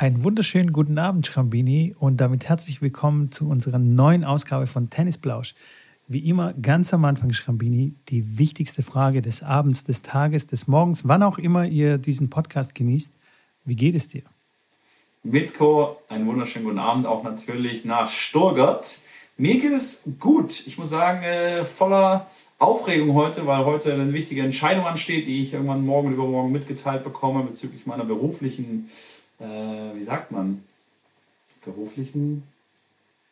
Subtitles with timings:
[0.00, 5.54] Einen wunderschönen guten Abend, Schrambini, und damit herzlich willkommen zu unserer neuen Ausgabe von Tennisblausch.
[6.08, 11.06] Wie immer, ganz am Anfang, Schrambini, die wichtigste Frage des Abends, des Tages, des Morgens,
[11.06, 13.12] wann auch immer ihr diesen Podcast genießt.
[13.66, 14.22] Wie geht es dir?
[15.22, 19.00] Mitko, einen wunderschönen guten Abend auch natürlich nach Sturgart.
[19.36, 20.66] Mir geht es gut.
[20.66, 22.26] Ich muss sagen, äh, voller
[22.58, 27.42] Aufregung heute, weil heute eine wichtige Entscheidung ansteht, die ich irgendwann morgen übermorgen mitgeteilt bekomme
[27.42, 28.88] bezüglich meiner beruflichen
[29.40, 30.62] äh, wie sagt man,
[31.64, 32.44] beruflichen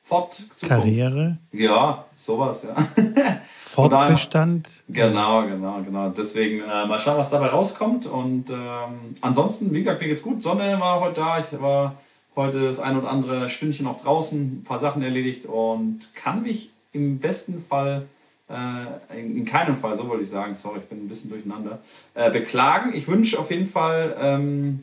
[0.01, 1.39] Fort Karriere?
[1.53, 2.75] Ja, sowas, ja.
[3.47, 4.69] Fortbestand?
[4.89, 6.11] genau, genau, genau.
[6.11, 8.07] Deswegen äh, mal schauen, was dabei rauskommt.
[8.07, 10.43] Und ähm, ansonsten, wie gesagt, mir geht's gut.
[10.43, 11.39] Sonne war heute da.
[11.39, 11.97] Ich war
[12.37, 16.71] heute das ein oder andere Stündchen noch draußen, ein paar Sachen erledigt und kann mich
[16.93, 18.07] im besten Fall,
[18.49, 21.81] äh, in, in, keinem Fall, so wollte ich sagen, sorry, ich bin ein bisschen durcheinander,
[22.15, 22.95] äh, beklagen.
[22.95, 24.79] Ich wünsche auf jeden Fall ähm,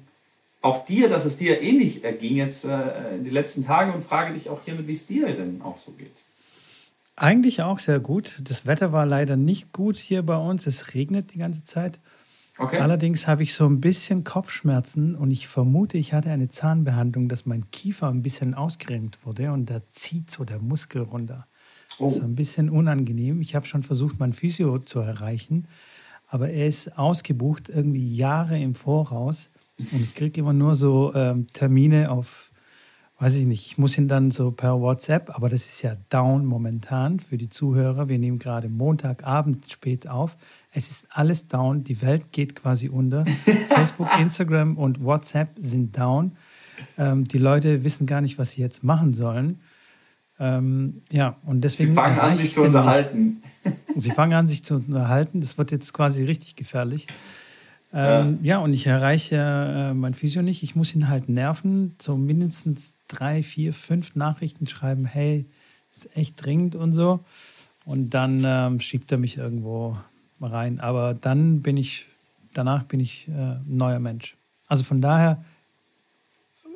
[0.66, 4.34] auch dir, dass es dir ähnlich erging jetzt äh, in den letzten Tagen und frage
[4.34, 6.24] dich auch hiermit, wie es dir denn auch so geht.
[7.16, 8.42] Eigentlich auch sehr gut.
[8.44, 10.68] Das Wetter war leider nicht gut hier bei uns.
[10.68, 12.02] Es regnet die ganze Zeit.
[12.58, 12.80] Okay.
[12.80, 17.46] Allerdings habe ich so ein bisschen Kopfschmerzen und ich vermute, ich hatte eine Zahnbehandlung, dass
[17.46, 21.48] mein Kiefer ein bisschen ausgerenkt wurde und da zieht so der Muskel runter.
[22.00, 22.06] Oh.
[22.06, 23.42] Das ist ein bisschen unangenehm.
[23.42, 25.68] Ich habe schon versucht, meinen Physio zu erreichen,
[26.28, 29.50] aber er ist ausgebucht, irgendwie Jahre im Voraus.
[29.78, 32.52] Und ich kriege immer nur so ähm, Termine auf,
[33.20, 36.46] weiß ich nicht, ich muss ihn dann so per WhatsApp, aber das ist ja down
[36.46, 38.08] momentan für die Zuhörer.
[38.08, 40.38] Wir nehmen gerade Montagabend spät auf.
[40.72, 43.26] Es ist alles down, die Welt geht quasi unter.
[43.70, 46.32] Facebook, Instagram und WhatsApp sind down.
[46.98, 49.60] Ähm, die Leute wissen gar nicht, was sie jetzt machen sollen.
[50.40, 51.90] Ähm, ja, und deswegen.
[51.90, 53.42] Sie fangen an, sich zu unterhalten.
[53.96, 55.40] Sie fangen an, sich zu unterhalten.
[55.40, 57.08] Das wird jetzt quasi richtig gefährlich.
[57.96, 58.58] Ähm, ja.
[58.58, 58.60] ja.
[58.60, 60.62] und ich erreiche äh, mein Physio nicht.
[60.64, 65.46] Ich muss ihn halt nerven, so mindestens drei, vier, fünf Nachrichten schreiben, hey,
[65.90, 67.22] ist echt dringend und so.
[67.86, 69.98] Und dann ähm, schiebt er mich irgendwo
[70.42, 70.80] rein.
[70.80, 72.06] Aber dann bin ich,
[72.54, 74.36] danach bin ich äh, ein neuer Mensch.
[74.68, 75.44] Also von daher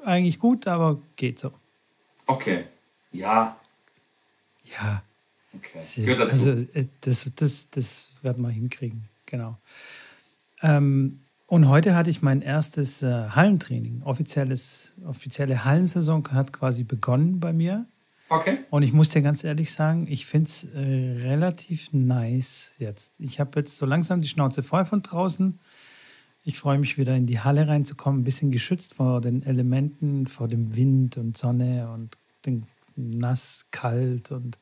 [0.05, 1.51] eigentlich gut, aber geht so.
[2.27, 2.65] Okay.
[3.11, 3.57] Ja.
[4.65, 5.03] Ja.
[5.53, 5.79] Okay.
[5.95, 6.49] Gehört dazu.
[6.49, 9.57] Also äh, das, das, das werden wir hinkriegen, genau.
[10.61, 14.03] Ähm, und heute hatte ich mein erstes äh, Hallentraining.
[14.03, 17.87] Offizielles, offizielle Hallensaison hat quasi begonnen bei mir.
[18.29, 18.59] Okay.
[18.69, 23.13] Und ich muss dir ganz ehrlich sagen, ich finde es äh, relativ nice jetzt.
[23.17, 25.59] Ich habe jetzt so langsam die Schnauze voll von draußen.
[26.43, 30.47] Ich freue mich wieder in die Halle reinzukommen, ein bisschen geschützt vor den Elementen, vor
[30.47, 34.31] dem Wind und Sonne und den nass, kalt.
[34.31, 34.59] Und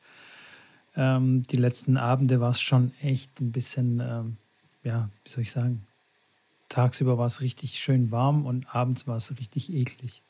[0.96, 4.36] ähm, die letzten Abende war es schon echt ein bisschen, ähm,
[4.82, 5.86] ja, wie soll ich sagen,
[6.68, 10.22] tagsüber war es richtig schön warm und abends war es richtig eklig.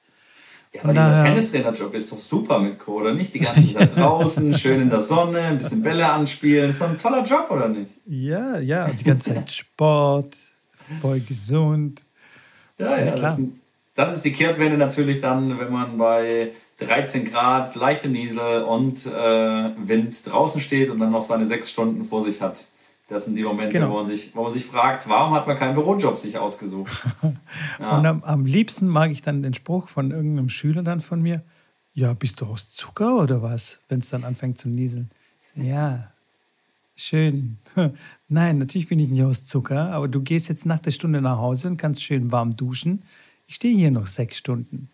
[0.74, 3.32] Ja, aber dieser Tennistrainerjob ist doch super mit Co, oder nicht?
[3.32, 6.68] Die ganze Zeit draußen, schön in der Sonne, ein bisschen Bälle anspielen.
[6.70, 7.90] Ist doch ein toller Job, oder nicht?
[8.06, 10.36] Ja, ja, die ganze Zeit Sport,
[11.00, 12.04] voll gesund.
[12.78, 13.48] Ja, ja, ja das, ist,
[13.94, 19.10] das, ist die Kehrtwende natürlich dann, wenn man bei 13 Grad, leichtem Niesel und äh,
[19.10, 22.66] Wind draußen steht und dann noch seine sechs Stunden vor sich hat.
[23.08, 23.90] Das sind die Momente, genau.
[23.90, 27.06] wo, man sich, wo man sich fragt, warum hat man keinen Bürojob sich ausgesucht?
[27.78, 27.96] Ja.
[27.98, 31.42] Und am, am, liebsten mag ich dann den Spruch von irgendeinem Schüler dann von mir,
[31.94, 35.10] ja, bist du aus Zucker oder was, wenn es dann anfängt zu nieseln?
[35.54, 36.12] Ja,
[36.94, 37.56] schön.
[38.28, 41.38] Nein, natürlich bin ich nicht aus Zucker, aber du gehst jetzt nach der Stunde nach
[41.38, 43.02] Hause und kannst schön warm duschen.
[43.46, 44.90] Ich stehe hier noch sechs Stunden.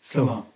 [0.00, 0.20] So.
[0.20, 0.46] Genau.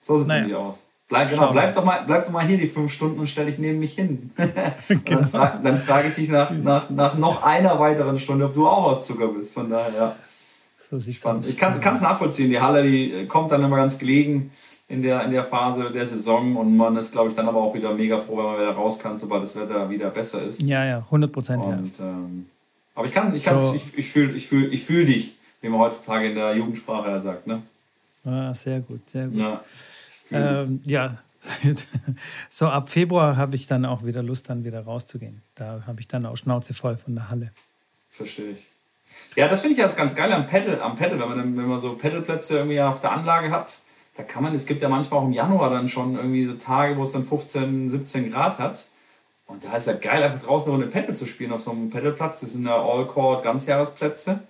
[0.00, 0.40] So sieht es naja.
[0.40, 0.82] nämlich aus.
[1.08, 3.58] Bleib, genau, bleib, doch mal, bleib doch mal hier die fünf Stunden und stell dich
[3.58, 4.30] neben mich hin.
[4.88, 5.20] genau.
[5.20, 8.66] dann, fra dann frage ich dich nach, nach, nach noch einer weiteren Stunde, ob du
[8.66, 9.52] auch aus Zucker bist.
[9.52, 10.16] Von daher, ja.
[10.78, 11.44] So sieht's Spannend.
[11.44, 11.50] Aus.
[11.50, 12.48] Ich kann es nachvollziehen.
[12.48, 14.50] Die Halle, die kommt dann immer ganz gelegen
[14.88, 17.74] in der, in der Phase der Saison und man ist, glaube ich, dann aber auch
[17.74, 20.62] wieder mega froh, wenn man wieder raus kann, sobald das Wetter wieder besser ist.
[20.62, 21.64] Ja, ja, 100 Prozent.
[21.64, 22.06] Ja.
[22.06, 22.46] Ähm,
[22.94, 23.74] aber ich kann, ich, so.
[23.74, 27.18] ich, ich fühle ich fühl, ich fühl dich, wie man heutzutage in der Jugendsprache ja
[27.18, 27.46] sagt.
[27.46, 27.62] Ne?
[28.24, 29.40] Ah, sehr gut, sehr gut.
[29.40, 29.60] Ja.
[30.34, 31.18] Ähm, ja,
[32.48, 35.42] so ab Februar habe ich dann auch wieder Lust, dann wieder rauszugehen.
[35.54, 37.52] Da habe ich dann auch Schnauze voll von der Halle.
[38.08, 38.70] Verstehe ich.
[39.36, 41.78] Ja, das finde ich jetzt ganz geil am Pedal, am Pedal, wenn man, wenn man
[41.78, 43.78] so Pedalplätze irgendwie auf der Anlage hat.
[44.16, 46.96] Da kann man, es gibt ja manchmal auch im Januar dann schon irgendwie so Tage,
[46.96, 48.86] wo es dann 15, 17 Grad hat.
[49.46, 51.90] Und da ist ja geil, einfach draußen eine Runde Pedal zu spielen auf so einem
[51.90, 52.40] Pedalplatz.
[52.40, 54.40] Das sind ja All-Court-Ganzjahresplätze,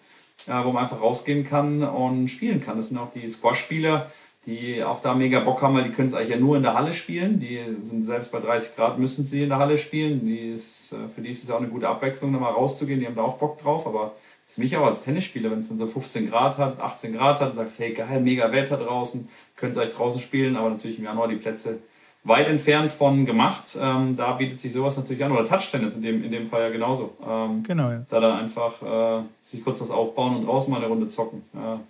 [0.46, 2.76] wo man einfach rausgehen kann und spielen kann.
[2.76, 4.10] Das sind auch die Squash-Spieler,
[4.46, 6.74] die auch da mega Bock haben, weil die können es eigentlich ja nur in der
[6.74, 7.38] Halle spielen.
[7.38, 10.26] Die sind selbst bei 30 Grad müssen sie in der Halle spielen.
[10.26, 13.00] Die ist, äh, für die ist es auch eine gute Abwechslung, da mal rauszugehen.
[13.00, 14.12] Die haben da auch Bock drauf, aber
[14.46, 17.50] für mich auch als Tennisspieler, wenn es dann so 15 Grad hat, 18 Grad hat,
[17.50, 21.04] und sagst, hey, geil, mega Wetter draußen, könnt ihr euch draußen spielen, aber natürlich im
[21.04, 21.80] Januar die Plätze
[22.24, 23.78] weit entfernt von gemacht.
[23.80, 25.32] Ähm, da bietet sich sowas natürlich an.
[25.32, 27.14] Oder Touchtennis in dem, in dem Fall ja genauso.
[27.26, 28.04] Ähm, genau, ja.
[28.08, 31.42] Da dann einfach äh, sich kurz was aufbauen und draußen mal eine Runde zocken.
[31.52, 31.80] Ja,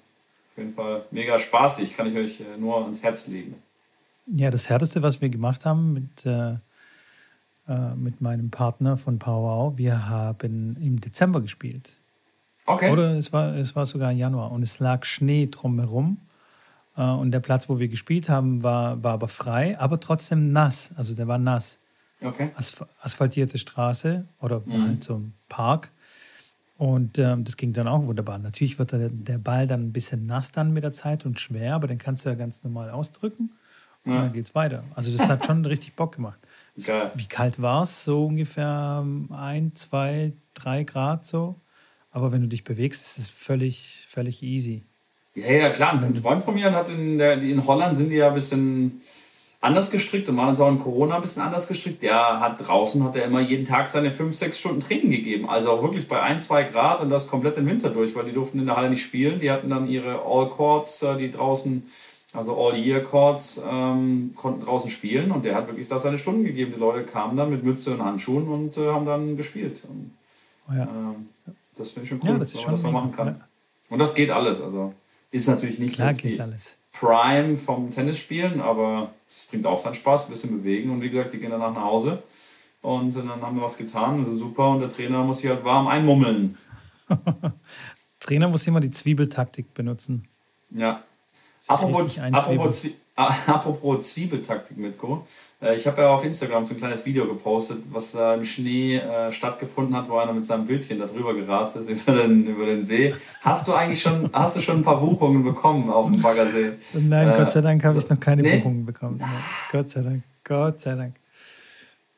[0.55, 3.57] auf jeden Fall mega spaßig, kann ich euch äh, nur ans Herz legen.
[4.27, 6.53] Ja, das Härteste, was wir gemacht haben mit, äh,
[7.69, 11.97] äh mit meinem Partner von Powwow, wir haben im Dezember gespielt.
[12.67, 12.93] Okay.
[12.93, 16.19] Oder es war, es war sogar Januar und es lag Schnee drumherum.
[16.97, 20.93] Äh, und der Platz, wo wir gespielt haben, war, war aber frei, aber trotzdem nass.
[20.97, 21.81] Also der war nass.
[22.23, 22.51] Okay.
[22.55, 24.87] Asp asphaltierte Straße oder mhm.
[24.87, 25.91] halt so ein Park.
[26.77, 28.39] Und ähm, das ging dann auch wunderbar.
[28.39, 31.75] Natürlich wird der, der Ball dann ein bisschen nass dann mit der Zeit und schwer,
[31.75, 33.51] aber den kannst du ja ganz normal ausdrücken
[34.05, 34.23] und ja.
[34.23, 34.85] dann geht es weiter.
[34.95, 36.39] Also das hat schon richtig Bock gemacht.
[36.85, 37.13] Geil.
[37.15, 38.05] Wie kalt war es?
[38.05, 41.55] So ungefähr ähm, ein, zwei, drei Grad so.
[42.11, 44.83] Aber wenn du dich bewegst, ist es völlig, völlig easy.
[45.35, 46.01] Ja, ja, klar.
[46.01, 49.01] Ein Freund von mir hat in, der, in Holland sind die ja ein bisschen
[49.65, 52.03] anders gestrickt und waren jetzt auch in Corona ein bisschen anders gestrickt.
[52.03, 55.49] Der hat draußen hat er immer jeden Tag seine fünf, sechs Stunden Training gegeben.
[55.49, 58.33] Also auch wirklich bei ein, zwei Grad und das komplett im Winter durch, weil die
[58.33, 59.41] durften in der Halle nicht spielen.
[59.41, 61.83] Die hatten dann ihre All Courts, äh, die draußen,
[62.35, 66.45] also All Year Courts, ähm, konnten draußen spielen und der hat wirklich da seine Stunden
[66.45, 66.73] gegeben.
[66.75, 69.83] Die Leute kamen dann mit Mütze und Handschuhen und äh, haben dann gespielt.
[69.89, 70.11] Und,
[70.69, 70.83] oh ja.
[70.83, 71.29] ähm,
[71.75, 73.27] das finde ich schon cool, ja, das ist schon was man machen kann.
[73.29, 73.49] Ja.
[73.89, 74.61] Und das geht alles.
[74.61, 74.93] Also
[75.31, 76.77] ist natürlich nicht Klar, die alles.
[76.99, 80.91] Prime vom Tennisspielen, aber es bringt auch seinen Spaß, ein bisschen bewegen.
[80.91, 82.23] Und wie gesagt, die gehen dann nach Hause
[82.83, 84.71] und dann haben wir was getan, also super.
[84.71, 86.57] Und der Trainer muss sich halt warm einmummeln.
[88.21, 90.29] Trainer muss immer die Zwiebeltaktik benutzen.
[90.71, 91.03] Ja.
[91.67, 92.87] Apropos, apropos,
[93.47, 95.25] Apropos Zwiebeltaktik, Mitko.
[95.63, 99.31] Äh, ich habe ja auf Instagram so ein kleines Video gepostet, was im Schnee äh,
[99.31, 102.83] stattgefunden hat, wo einer mit seinem Bötchen da drüber gerast ist über den, über den
[102.83, 103.15] See.
[103.43, 106.73] Hast du eigentlich schon, hast du schon ein paar Buchungen bekommen auf dem Baggersee?
[106.95, 108.57] Nein, äh, Gott sei Dank habe so, ich noch keine nee?
[108.57, 109.19] Buchungen bekommen.
[109.19, 109.25] Nee,
[109.71, 110.23] Gott sei Dank.
[110.43, 111.15] Gott sei Dank.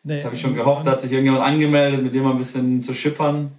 [0.02, 2.38] Nee, Jetzt habe ich schon gehofft, da hat sich irgendjemand angemeldet, mit dem mal ein
[2.38, 3.50] bisschen zu schippern.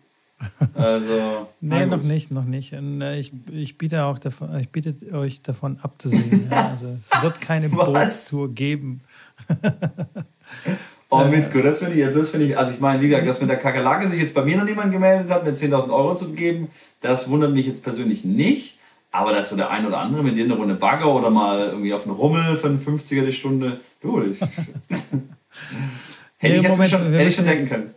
[0.74, 2.74] Also, nee, noch nicht, noch nicht.
[2.74, 6.50] Und, äh, ich, ich, biete auch davon, ich biete euch davon abzusehen.
[6.52, 6.70] ja.
[6.70, 9.02] Also, es wird keine Bootstour geben.
[11.10, 13.42] oh, Mitko, das finde ich jetzt, das finde ich, also ich meine, wie gesagt, dass
[13.42, 16.32] mit der Kakerlake sich jetzt bei mir noch niemand gemeldet hat, mir 10.000 Euro zu
[16.34, 16.70] geben,
[17.02, 18.78] das wundert mich jetzt persönlich nicht.
[19.12, 21.94] Aber dass so der ein oder andere mit dir eine Runde Bagger oder mal irgendwie
[21.94, 24.40] auf einen Rummel für einen 50er die Stunde, du, ich,
[26.38, 27.96] hätte ich jetzt Moment, schon, hätte ich schon denken können.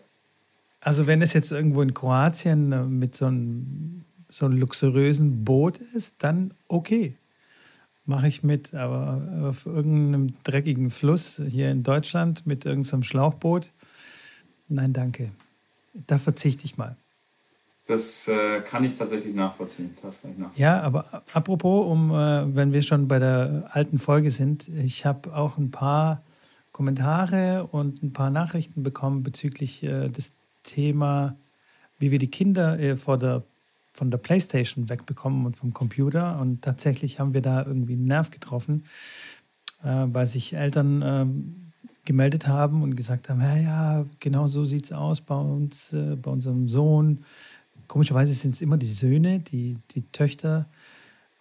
[0.80, 5.78] Also wenn es jetzt irgendwo in Kroatien äh, mit so einem, so einem luxuriösen Boot
[5.78, 7.16] ist, dann okay.
[8.06, 13.70] Mache ich mit, aber auf irgendeinem dreckigen Fluss hier in Deutschland mit irgendeinem Schlauchboot,
[14.68, 15.30] nein, danke.
[15.92, 16.96] Da verzichte ich mal.
[17.86, 19.94] Das äh, kann ich tatsächlich nachvollziehen.
[20.02, 20.62] Das kann ich nachvollziehen.
[20.62, 25.34] Ja, aber apropos, um, äh, wenn wir schon bei der alten Folge sind, ich habe
[25.34, 26.22] auch ein paar
[26.72, 30.32] Kommentare und ein paar Nachrichten bekommen bezüglich äh, des
[30.70, 31.36] Thema,
[31.98, 33.42] wie wir die Kinder äh, vor der,
[33.92, 36.40] von der Playstation wegbekommen und vom Computer.
[36.40, 38.84] Und tatsächlich haben wir da irgendwie einen Nerv getroffen,
[39.82, 41.26] äh, weil sich Eltern äh,
[42.04, 46.30] gemeldet haben und gesagt haben, ja, genau so sieht es aus bei uns, äh, bei
[46.30, 47.24] unserem Sohn.
[47.88, 50.66] Komischerweise sind es immer die Söhne, die, die Töchter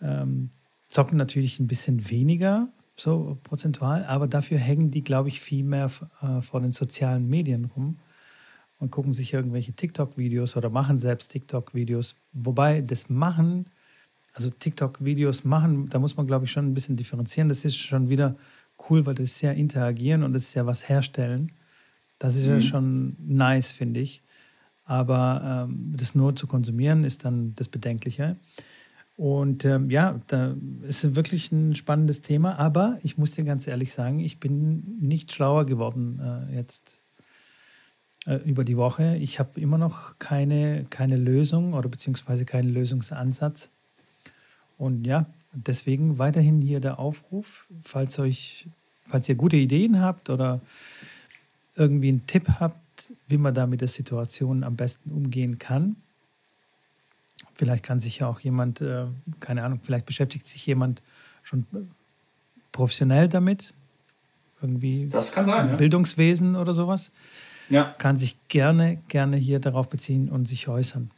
[0.01, 0.49] ähm,
[0.87, 5.91] zocken natürlich ein bisschen weniger, so prozentual, aber dafür hängen die, glaube ich, viel mehr
[6.21, 7.97] äh, vor den sozialen Medien rum
[8.79, 12.15] und gucken sich irgendwelche TikTok-Videos oder machen selbst TikTok-Videos.
[12.31, 13.65] Wobei das Machen,
[14.33, 17.49] also TikTok-Videos machen, da muss man, glaube ich, schon ein bisschen differenzieren.
[17.49, 18.35] Das ist schon wieder
[18.89, 21.51] cool, weil das ist ja interagieren und das ist ja was herstellen.
[22.19, 22.53] Das ist mhm.
[22.53, 24.23] ja schon nice, finde ich.
[24.85, 28.37] Aber ähm, das nur zu konsumieren ist dann das Bedenkliche.
[29.17, 32.57] Und ähm, ja, da ist wirklich ein spannendes Thema.
[32.57, 37.03] Aber ich muss dir ganz ehrlich sagen, ich bin nicht schlauer geworden äh, jetzt
[38.29, 39.15] äh, über die Woche.
[39.15, 43.69] Ich habe immer noch keine, keine Lösung oder beziehungsweise keinen Lösungsansatz.
[44.77, 48.67] Und ja, deswegen weiterhin hier der Aufruf, falls euch,
[49.07, 50.61] falls ihr gute Ideen habt oder
[51.75, 52.77] irgendwie einen Tipp habt,
[53.27, 55.95] wie man da mit der Situation am besten umgehen kann.
[57.55, 59.05] Vielleicht kann sich ja auch jemand, äh,
[59.39, 61.01] keine Ahnung, vielleicht beschäftigt sich jemand
[61.41, 61.65] schon
[62.71, 63.73] professionell damit.
[64.61, 65.07] Irgendwie.
[65.07, 65.69] Das kann sein.
[65.69, 65.75] Ja.
[65.77, 67.11] Bildungswesen oder sowas
[67.69, 67.95] ja.
[67.97, 71.11] kann sich gerne, gerne hier darauf beziehen und sich äußern.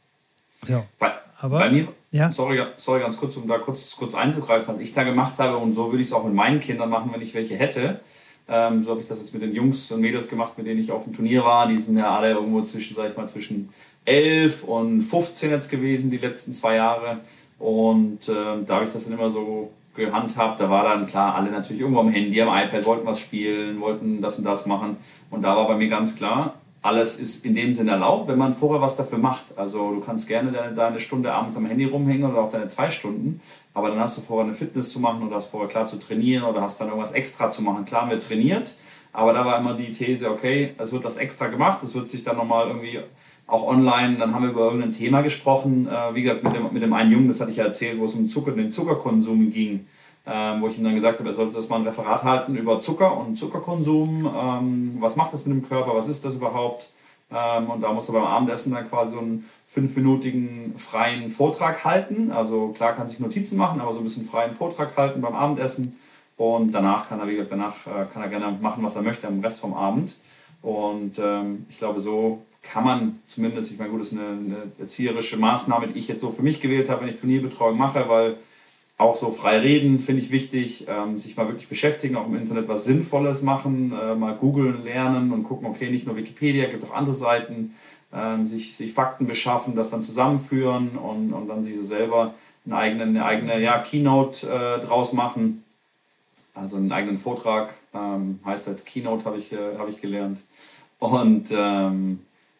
[0.63, 0.84] So.
[1.00, 2.31] Bei, Aber, bei mir, ja?
[2.31, 5.74] sorry, sorry, ganz kurz, um da kurz, kurz einzugreifen, was ich da gemacht habe, und
[5.74, 8.00] so würde ich es auch mit meinen Kindern machen, wenn ich welche hätte.
[8.48, 10.91] Ähm, so habe ich das jetzt mit den Jungs und Mädels gemacht, mit denen ich
[10.91, 11.67] auf dem Turnier war.
[11.67, 13.70] Die sind ja alle irgendwo zwischen, sag ich mal, zwischen
[14.05, 17.20] 11 und 15 jetzt gewesen, die letzten zwei Jahre.
[17.60, 20.60] Und äh, da habe ich das dann immer so gehandhabt.
[20.60, 24.22] Da war dann klar, alle natürlich irgendwo am Handy, am iPad, wollten was spielen, wollten
[24.22, 24.98] das und das machen.
[25.30, 28.54] Und da war bei mir ganz klar, alles ist in dem Sinne erlaubt, wenn man
[28.54, 29.58] vorher was dafür macht.
[29.58, 32.90] Also du kannst gerne deine, deine Stunde abends am Handy rumhängen oder auch deine zwei
[32.90, 33.40] Stunden,
[33.74, 36.44] aber dann hast du vorher eine Fitness zu machen oder hast vorher klar zu trainieren
[36.44, 37.86] oder hast dann irgendwas extra zu machen.
[37.86, 38.76] Klar, wir trainiert,
[39.13, 42.24] aber da war immer die These, okay, es wird was extra gemacht, es wird sich
[42.24, 43.00] dann nochmal irgendwie
[43.48, 46.82] auch online, dann haben wir über irgendein Thema gesprochen, äh, wie gesagt, mit dem, mit
[46.82, 49.86] dem einen Jungen, das hatte ich ja erzählt, wo es um Zucker, den Zuckerkonsum ging
[50.25, 52.80] ähm, wo ich ihm dann gesagt habe, er sollte das mal ein Referat halten über
[52.80, 54.32] Zucker und Zuckerkonsum.
[54.34, 55.96] Ähm, was macht das mit dem Körper?
[55.96, 56.91] Was ist das überhaupt?
[57.32, 62.32] Ähm, und da musst du beim Abendessen dann quasi so einen fünfminütigen freien Vortrag halten.
[62.32, 65.98] Also klar kann sich Notizen machen, aber so ein bisschen freien Vortrag halten beim Abendessen.
[66.42, 69.28] Und danach kann er, wie gesagt, danach äh, kann er gerne machen, was er möchte
[69.28, 70.16] am Rest vom Abend.
[70.64, 74.72] Und ähm, ich glaube, so kann man zumindest, ich meine, gut, das ist eine, eine
[74.80, 78.38] erzieherische Maßnahme, die ich jetzt so für mich gewählt habe, wenn ich Turnierbetreuung mache, weil
[78.98, 82.68] auch so frei reden finde ich wichtig, ähm, sich mal wirklich beschäftigen, auch im Internet
[82.68, 86.96] was Sinnvolles machen, äh, mal googeln, lernen und gucken, okay, nicht nur Wikipedia, gibt auch
[86.96, 87.76] andere Seiten,
[88.12, 92.34] ähm, sich, sich Fakten beschaffen, das dann zusammenführen und, und dann sich so selber
[92.66, 95.64] einen eigenen, eine eigene ja, Keynote äh, draus machen.
[96.54, 100.42] Also einen eigenen Vortrag, ähm, heißt als Keynote, habe ich, äh, hab ich gelernt.
[101.00, 102.20] Und ähm,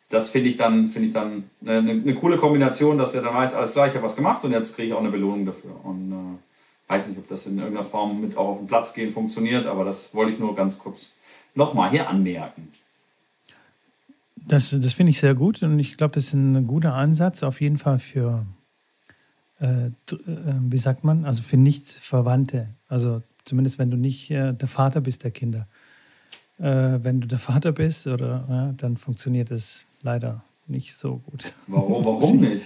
[0.10, 3.54] das finde ich dann, finde ich dann eine, eine, coole Kombination, dass er dann weiß,
[3.54, 5.74] alles klar, ich habe was gemacht und jetzt kriege ich auch eine Belohnung dafür.
[5.84, 9.12] Und äh, weiß nicht, ob das in irgendeiner Form mit auch auf den Platz gehen
[9.12, 11.16] funktioniert, aber das wollte ich nur ganz kurz
[11.56, 12.72] nochmal hier anmerken.
[14.36, 17.62] Das, das finde ich sehr gut und ich glaube, das ist ein guter Ansatz auf
[17.62, 18.46] jeden Fall für,
[19.60, 22.70] äh, äh, wie sagt man, also für Nicht-Verwandte.
[22.88, 25.68] Also zumindest wenn du nicht äh, der Vater bist der Kinder.
[26.58, 31.54] Äh, wenn du der Vater bist, oder ja, dann funktioniert es leider nicht so gut.
[31.68, 32.66] Warum, warum nicht?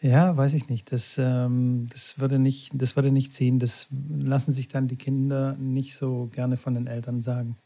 [0.00, 0.92] Ja, weiß ich nicht.
[0.92, 2.70] Das, ähm, das, würde nicht.
[2.74, 3.58] das würde nicht ziehen.
[3.58, 7.56] Das lassen sich dann die Kinder nicht so gerne von den Eltern sagen.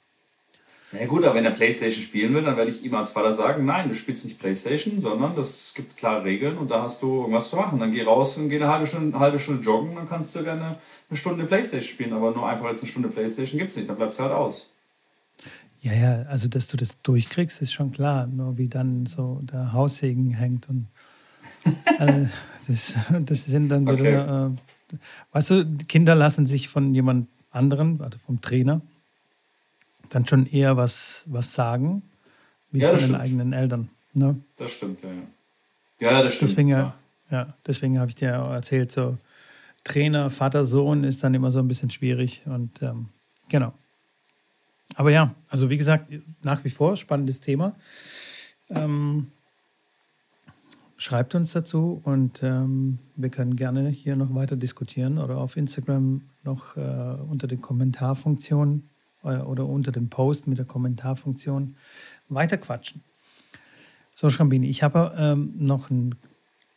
[0.92, 3.30] Na ja, gut, aber wenn er Playstation spielen will, dann werde ich ihm als Vater
[3.30, 7.20] sagen, nein, du spielst nicht Playstation, sondern es gibt klare Regeln und da hast du
[7.20, 7.78] irgendwas zu machen.
[7.78, 10.42] Dann geh raus und geh eine halbe Stunde, eine halbe Stunde joggen, dann kannst du
[10.42, 10.78] gerne
[11.08, 13.96] eine Stunde Playstation spielen, aber nur einfach als eine Stunde Playstation gibt es nicht, dann
[13.96, 14.70] bleibt es halt aus.
[15.80, 18.26] Ja, ja, also dass du das durchkriegst, ist schon klar.
[18.26, 20.88] Nur wie dann so der Haussegen hängt und
[21.98, 22.26] also
[22.66, 24.00] das, das sind dann okay.
[24.00, 24.52] wieder,
[24.92, 24.96] äh,
[25.32, 28.82] weißt du, Kinder lassen sich von jemand anderen, also vom Trainer,
[30.10, 32.02] dann schon eher was, was sagen,
[32.70, 33.88] wie ja, von den eigenen Eltern.
[34.12, 34.40] Ne?
[34.56, 35.22] Das stimmt, ja, ja.
[36.00, 36.50] Ja, das stimmt.
[36.50, 36.94] Deswegen, ja.
[37.30, 39.16] ja deswegen habe ich dir erzählt, so
[39.84, 43.08] Trainer, Vater, Sohn ist dann immer so ein bisschen schwierig und ähm,
[43.48, 43.72] genau.
[44.96, 46.12] Aber ja, also wie gesagt,
[46.42, 47.76] nach wie vor spannendes Thema.
[48.70, 49.30] Ähm,
[50.96, 56.22] schreibt uns dazu und ähm, wir können gerne hier noch weiter diskutieren oder auf Instagram
[56.44, 58.90] noch äh, unter den Kommentarfunktionen
[59.22, 61.76] oder unter dem Post mit der Kommentarfunktion
[62.28, 63.02] weiter quatschen.
[64.14, 66.14] So, Schrambini, ich habe ähm, noch ein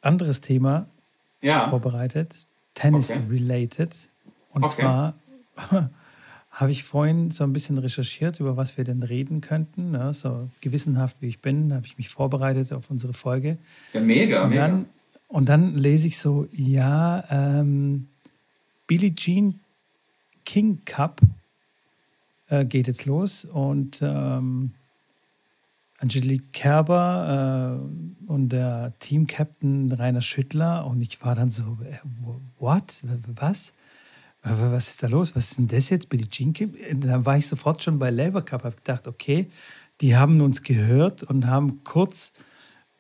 [0.02, 0.88] anderes Thema
[1.42, 1.70] ja.
[1.70, 3.90] vorbereitet, Tennis-related.
[3.90, 4.08] Okay.
[4.54, 4.82] Und okay.
[4.82, 5.14] zwar
[6.52, 9.92] habe ich vorhin so ein bisschen recherchiert, über was wir denn reden könnten.
[9.92, 10.14] Ne?
[10.14, 13.58] So gewissenhaft wie ich bin, habe ich mich vorbereitet auf unsere Folge.
[13.92, 14.68] Ja, mega, und mega.
[14.68, 14.86] Dann,
[15.28, 18.08] und dann lese ich so, ja, ähm,
[18.88, 19.60] Billie Jean
[20.46, 21.22] King Cup
[22.50, 24.74] äh, geht jetzt los und ähm,
[26.00, 31.98] Angelique Kerber äh, und der Team-Captain Rainer Schüttler und ich war dann so, äh,
[32.60, 33.02] what?
[33.36, 33.74] Was?
[34.44, 35.36] was ist da los?
[35.36, 36.10] Was ist denn das jetzt?
[36.10, 36.76] Billie Jean Kim?
[37.00, 39.50] Dann war ich sofort schon bei Labour Cup, habe gedacht, okay,
[40.02, 42.34] die haben uns gehört und haben kurz,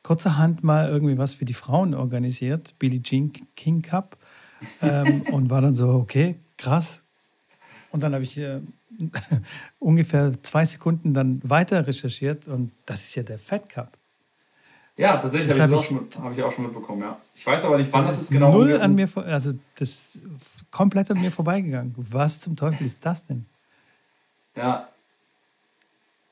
[0.03, 4.17] kurzerhand mal irgendwie was für die Frauen organisiert, Billie Jean King Cup.
[4.81, 7.03] ähm, und war dann so, okay, krass.
[7.91, 8.61] Und dann habe ich äh,
[9.79, 13.97] ungefähr zwei Sekunden dann weiter recherchiert und das ist ja der Fat Cup.
[14.95, 17.17] Ja, tatsächlich habe ich, ich, hab ich auch schon mitbekommen, ja.
[17.33, 18.51] Ich weiß aber nicht, wann das, das ist genau.
[18.51, 20.19] Null an mir, also das
[20.69, 21.95] komplett an mir vorbeigegangen.
[21.97, 23.45] Was zum Teufel ist das denn?
[24.55, 24.87] Ja.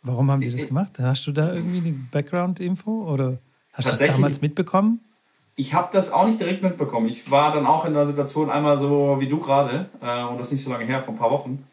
[0.03, 0.99] Warum haben die das gemacht?
[0.99, 3.39] Hast du da irgendwie die Background-Info oder
[3.73, 4.99] hast du das damals mitbekommen?
[5.55, 7.07] Ich habe das auch nicht direkt mitbekommen.
[7.07, 10.51] Ich war dann auch in der Situation einmal so wie du gerade äh, und das
[10.51, 11.65] nicht so lange her, vor ein paar Wochen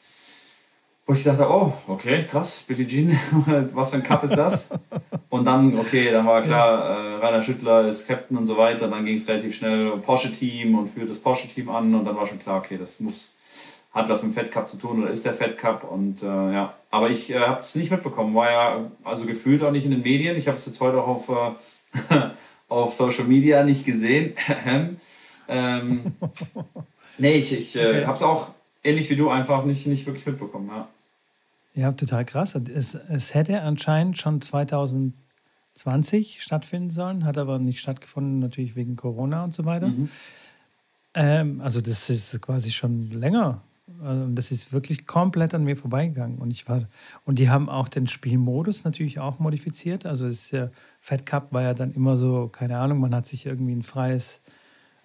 [1.08, 3.18] wo ich dachte, oh, okay, krass, Billie Jean,
[3.72, 4.68] was für ein Cup ist das?
[5.30, 8.88] und dann, okay, dann war klar, äh, Rainer Schüttler ist Captain und so weiter.
[8.88, 12.38] Dann ging es relativ schnell Porsche-Team und führt das Porsche-Team an und dann war schon
[12.38, 13.34] klar, okay, das muss,
[13.90, 16.26] hat was mit dem Fed Cup zu tun oder ist der Fed Cup und äh,
[16.26, 19.92] ja, aber ich äh, habe es nicht mitbekommen, war ja also gefühlt auch nicht in
[19.92, 20.36] den Medien.
[20.36, 22.16] Ich habe es jetzt heute auch auf, äh,
[22.68, 24.34] auf Social Media nicht gesehen.
[25.48, 26.12] ähm,
[27.16, 28.04] nee, ich, ich äh, okay.
[28.04, 28.50] habe es auch
[28.84, 30.68] ähnlich wie du einfach nicht, nicht wirklich mitbekommen.
[30.70, 30.86] Ja.
[31.74, 32.54] Ja, total krass.
[32.54, 39.44] Es, es hätte anscheinend schon 2020 stattfinden sollen, hat aber nicht stattgefunden, natürlich wegen Corona
[39.44, 39.88] und so weiter.
[39.88, 40.08] Mhm.
[41.14, 43.62] Ähm, also das ist quasi schon länger.
[44.02, 46.38] Also das ist wirklich komplett an mir vorbeigegangen.
[46.38, 46.88] Und ich war,
[47.24, 50.04] und die haben auch den Spielmodus natürlich auch modifiziert.
[50.04, 50.70] Also es ja,
[51.00, 54.42] Fed Cup war ja dann immer so, keine Ahnung, man hat sich irgendwie ein freies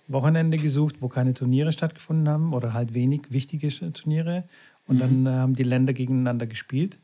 [0.08, 4.44] Wochenende gesucht, wo keine Turniere stattgefunden haben oder halt wenig wichtige Turniere.
[4.88, 5.00] Und mhm.
[5.00, 7.00] dann äh, haben die Länder gegeneinander gespielt.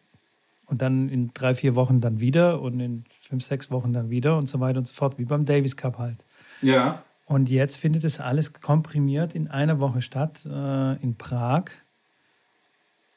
[0.65, 4.37] Und dann in drei, vier Wochen dann wieder und in fünf, sechs Wochen dann wieder
[4.37, 6.25] und so weiter und so fort, wie beim Davis Cup halt.
[6.61, 7.03] Ja.
[7.25, 11.65] Und jetzt findet es alles komprimiert in einer Woche statt, äh, in Prag.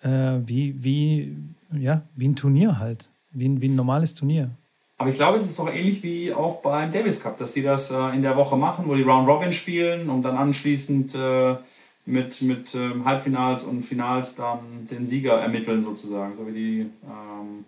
[0.03, 1.37] Äh, wie, wie,
[1.73, 3.11] ja, wie ein Turnier halt.
[3.31, 4.51] Wie wie ein normales Turnier.
[4.99, 7.91] Aber ich glaube, es ist doch ähnlich wie auch beim Davis Cup, dass sie das
[7.91, 11.57] äh, in der Woche machen, wo die Round Robin spielen und dann anschließend äh,
[12.05, 16.35] mit, mit ähm, Halbfinals und Finals dann den Sieger ermitteln, sozusagen.
[16.35, 16.81] So wie die.
[17.05, 17.65] Ähm,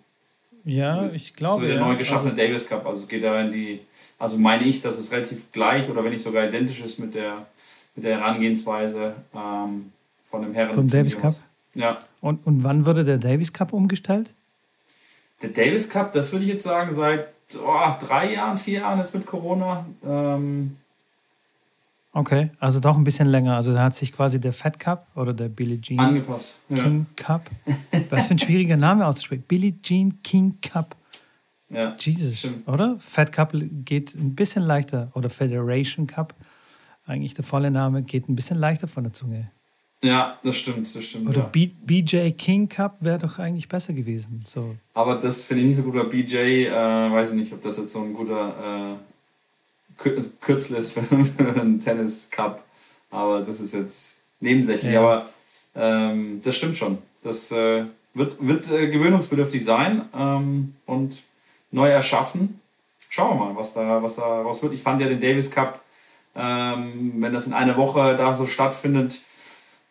[0.65, 1.63] ja, ich glaube.
[1.63, 2.87] So wie der neu geschaffene also, Davis Cup.
[2.87, 3.81] Also es geht da in die.
[4.19, 7.47] Also meine ich, dass es relativ gleich oder wenn nicht sogar identisch ist mit der,
[7.95, 9.93] mit der Herangehensweise ähm,
[10.25, 10.75] von dem Herren.
[10.75, 11.35] Vom Davis Cup?
[11.75, 11.99] Ja.
[12.21, 14.31] Und, und wann wurde der Davis Cup umgestellt?
[15.43, 17.29] Der Davis Cup, das würde ich jetzt sagen, seit
[17.61, 19.85] oh, drei Jahren, vier Jahren jetzt mit Corona.
[20.05, 20.77] Ähm,
[22.17, 23.57] Okay, also doch ein bisschen länger.
[23.57, 26.77] Also da hat sich quasi der Fat Cup oder der Billie Jean Angepasst, ja.
[26.85, 27.43] King Cup.
[28.11, 29.43] Was für ein schwieriger Name auszusprechen.
[29.49, 30.95] Billie Jean King Cup.
[31.69, 32.69] Ja, Jesus, stimmt.
[32.69, 32.97] oder?
[33.01, 35.11] Fat Cup geht ein bisschen leichter.
[35.15, 36.35] Oder Federation Cup.
[37.05, 39.51] Eigentlich der volle Name geht ein bisschen leichter von der Zunge.
[40.05, 41.29] Ja, das stimmt, das stimmt.
[41.29, 41.67] Oder ja.
[41.85, 44.45] BJ King Cup wäre doch eigentlich besser gewesen.
[44.47, 44.77] So.
[44.93, 45.95] Aber das finde ich nicht so gut.
[45.95, 49.01] Oder BJ, äh, weiß ich nicht, ob das jetzt so ein guter
[49.97, 52.65] Kürzel ist für, für einen Tennis Cup.
[53.11, 54.93] Aber das ist jetzt nebensächlich.
[54.93, 55.01] Ja.
[55.01, 55.29] Aber
[55.75, 56.99] ähm, das stimmt schon.
[57.23, 61.23] Das äh, wird, wird äh, gewöhnungsbedürftig sein ähm, und
[61.71, 62.61] neu erschaffen.
[63.09, 64.75] Schauen wir mal, was da, was da raus wird.
[64.75, 65.81] Ich fand ja den Davis Cup,
[66.35, 69.23] ähm, wenn das in einer Woche da so stattfindet,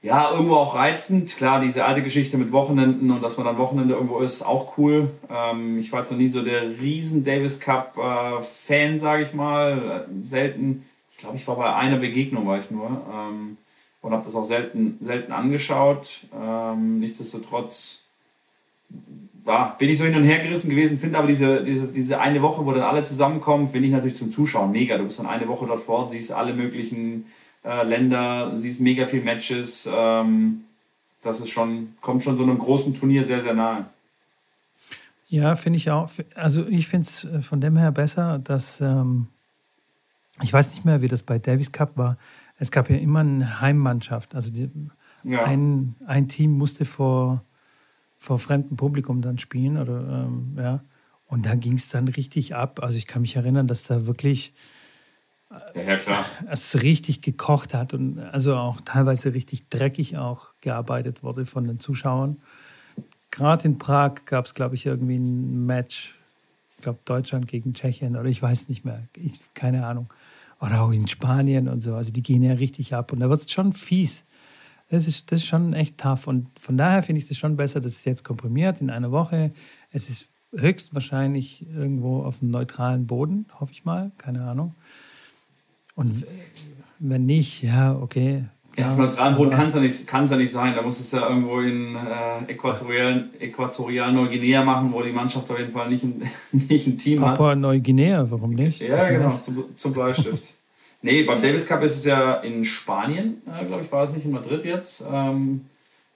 [0.03, 1.33] ja, irgendwo auch reizend.
[1.35, 5.09] Klar, diese alte Geschichte mit Wochenenden und dass man dann Wochenende irgendwo ist, auch cool.
[5.29, 10.05] Ähm, ich war jetzt noch nie so der riesen Davis Cup äh, sage ich mal.
[10.21, 13.01] Selten, ich glaube, ich war bei einer Begegnung, war ich nur.
[13.11, 13.57] Ähm,
[14.01, 16.27] und habe das auch selten, selten angeschaut.
[16.37, 18.07] Ähm, nichtsdestotrotz
[19.45, 22.41] ja, bin ich so hin und her gerissen gewesen, finde aber diese, diese, diese eine
[22.41, 24.97] Woche, wo dann alle zusammenkommen, finde ich natürlich zum Zuschauen mega.
[24.97, 27.25] Du bist dann eine Woche dort vor, siehst alle möglichen
[27.63, 29.89] äh, Länder, siehst mega viel Matches.
[29.91, 30.65] Ähm,
[31.21, 33.85] das ist schon, kommt schon so einem großen Turnier sehr, sehr nahe.
[35.27, 36.09] Ja, finde ich auch.
[36.35, 39.27] Also ich finde es äh, von dem her besser, dass ähm,
[40.41, 42.17] ich weiß nicht mehr, wie das bei Davis Cup war.
[42.57, 44.35] Es gab ja immer eine Heimmannschaft.
[44.35, 44.69] Also die,
[45.23, 45.43] ja.
[45.43, 47.43] ein, ein Team musste vor,
[48.19, 49.77] vor fremdem Publikum dann spielen.
[49.77, 50.83] Oder, ähm, ja.
[51.27, 52.81] Und da ging es dann richtig ab.
[52.83, 54.53] Also ich kann mich erinnern, dass da wirklich
[56.49, 61.79] es richtig gekocht hat und also auch teilweise richtig dreckig auch gearbeitet wurde von den
[61.79, 62.37] Zuschauern.
[63.31, 66.15] Gerade in Prag gab es, glaube ich, irgendwie ein Match,
[66.77, 70.13] ich glaube Deutschland gegen Tschechien oder ich weiß nicht mehr, ich, keine Ahnung.
[70.59, 71.95] Oder auch in Spanien und so.
[71.95, 74.23] Also die gehen ja richtig ab und da wird es schon fies.
[74.89, 76.27] Das ist, das ist schon echt tough.
[76.27, 79.51] Und von daher finde ich das schon besser, dass es jetzt komprimiert in einer Woche.
[79.91, 84.75] Es ist höchstwahrscheinlich irgendwo auf einem neutralen Boden, hoffe ich mal, keine Ahnung.
[85.95, 86.25] Und
[86.99, 88.45] wenn nicht, ja, okay.
[88.77, 90.73] Ja, auf neutralem Boden kann es ja, nicht, ja nicht sein.
[90.75, 95.59] Da muss es ja irgendwo in äh, Äquatorial, Äquatorial Neuguinea machen, wo die Mannschaft auf
[95.59, 97.37] jeden Fall nicht ein, nicht ein Team Papua hat.
[97.37, 98.81] Papua Neuguinea, warum nicht?
[98.81, 100.55] Ja, genau, zum, zum Bleistift.
[101.03, 104.25] nee, beim Davis Cup ist es ja in Spanien, äh, glaube ich, war es nicht
[104.25, 105.05] in Madrid jetzt.
[105.11, 105.65] Ähm,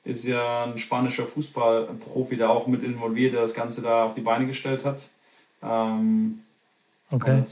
[0.04, 4.22] ist ja ein spanischer Fußballprofi, der auch mit involviert, der das Ganze da auf die
[4.22, 5.10] Beine gestellt hat.
[5.62, 6.40] Ähm,
[7.12, 7.44] okay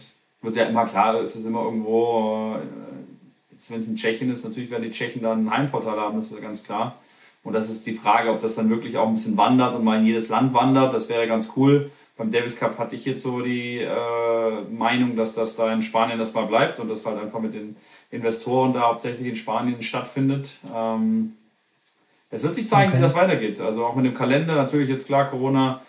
[0.45, 4.45] wird ja immer klar, ist es immer irgendwo, äh, jetzt wenn es in Tschechien ist,
[4.45, 6.97] natürlich werden die Tschechen dann einen Heimvorteil haben, das ist ja ganz klar.
[7.43, 9.99] Und das ist die Frage, ob das dann wirklich auch ein bisschen wandert und mal
[9.99, 11.91] in jedes Land wandert, das wäre ganz cool.
[12.17, 16.17] Beim Davis Cup hatte ich jetzt so die äh, Meinung, dass das da in Spanien
[16.17, 17.75] das mal bleibt und das halt einfach mit den
[18.09, 20.57] Investoren da hauptsächlich in Spanien stattfindet.
[20.73, 21.33] Ähm,
[22.31, 22.97] es wird sich zeigen, okay.
[22.97, 23.59] wie das weitergeht.
[23.59, 25.81] Also auch mit dem Kalender, natürlich jetzt klar, Corona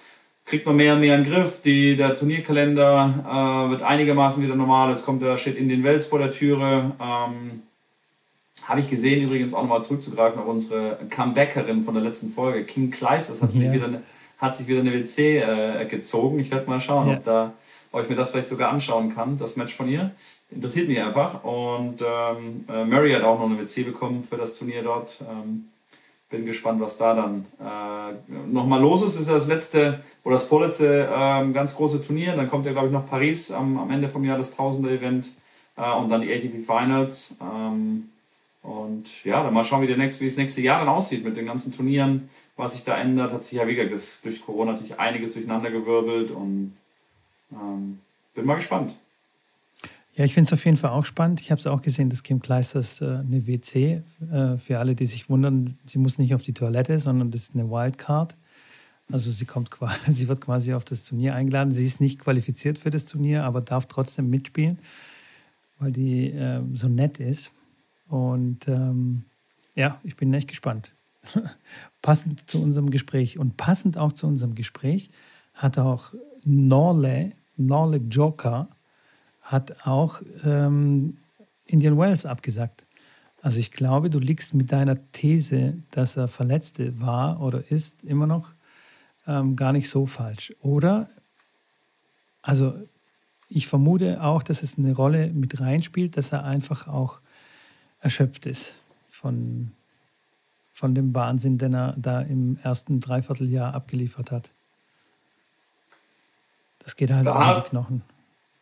[0.46, 1.60] kriegt man mehr und mehr in den Griff.
[1.62, 4.92] Die, der Turnierkalender äh, wird einigermaßen wieder normal.
[4.92, 6.92] Es kommt der Shit in den Wels vor der Türe.
[7.00, 7.62] Ähm,
[8.66, 12.90] habe ich gesehen, übrigens auch nochmal zurückzugreifen auf unsere Comebackerin von der letzten Folge, Kim
[12.90, 13.60] Kleisters, hat, ja.
[13.60, 14.02] sich, wieder,
[14.38, 16.38] hat sich wieder eine WC äh, gezogen.
[16.38, 17.16] Ich werde mal schauen, ja.
[17.16, 17.52] ob, da,
[17.92, 20.12] ob ich mir das vielleicht sogar anschauen kann, das Match von ihr.
[20.50, 21.44] Interessiert mich einfach.
[21.44, 25.22] Und ähm, äh, Murray hat auch noch eine WC bekommen für das Turnier dort.
[25.28, 25.66] Ähm,
[26.28, 29.18] bin gespannt, was da dann äh, nochmal los ist.
[29.18, 32.34] Ist ja das letzte oder das vorletzte ähm, ganz große Turnier.
[32.34, 35.30] Dann kommt ja, glaube ich, noch Paris am, am Ende vom Jahr, das Tausender-Event
[35.76, 37.38] äh, und dann die ATP Finals.
[37.40, 38.10] Ähm,
[38.62, 41.36] und ja, dann mal schauen, wie, der nächste, wie das nächste Jahr dann aussieht mit
[41.36, 43.32] den ganzen Turnieren, was sich da ändert.
[43.32, 46.76] Hat sich ja, wie gesagt, durch Corona natürlich einiges durcheinandergewirbelt und
[47.52, 48.00] ähm,
[48.34, 48.96] bin mal gespannt.
[50.16, 51.42] Ja, ich finde es auf jeden Fall auch spannend.
[51.42, 54.02] Ich habe es auch gesehen, dass Kim Kleisters äh, eine WC,
[54.32, 57.54] äh, für alle, die sich wundern, sie muss nicht auf die Toilette, sondern das ist
[57.54, 58.34] eine Wildcard.
[59.12, 61.70] Also sie kommt quasi, sie wird quasi auf das Turnier eingeladen.
[61.70, 64.78] Sie ist nicht qualifiziert für das Turnier, aber darf trotzdem mitspielen,
[65.78, 67.50] weil die äh, so nett ist.
[68.08, 69.24] Und ähm,
[69.74, 70.92] ja, ich bin echt gespannt.
[72.02, 75.10] passend zu unserem Gespräch und passend auch zu unserem Gespräch
[75.52, 76.14] hat auch
[76.46, 78.68] Norle, Norle Joker,
[79.46, 81.16] hat auch ähm,
[81.66, 82.84] Indian Wells abgesagt.
[83.42, 88.26] Also ich glaube, du liegst mit deiner These, dass er Verletzte war oder ist, immer
[88.26, 88.54] noch
[89.26, 90.52] ähm, gar nicht so falsch.
[90.60, 91.08] Oder,
[92.42, 92.74] also
[93.48, 97.20] ich vermute auch, dass es eine Rolle mit reinspielt, dass er einfach auch
[98.00, 98.74] erschöpft ist
[99.08, 99.70] von,
[100.72, 104.52] von dem Wahnsinn, den er da im ersten Dreivierteljahr abgeliefert hat.
[106.80, 108.15] Das geht halt da, um die Knochen.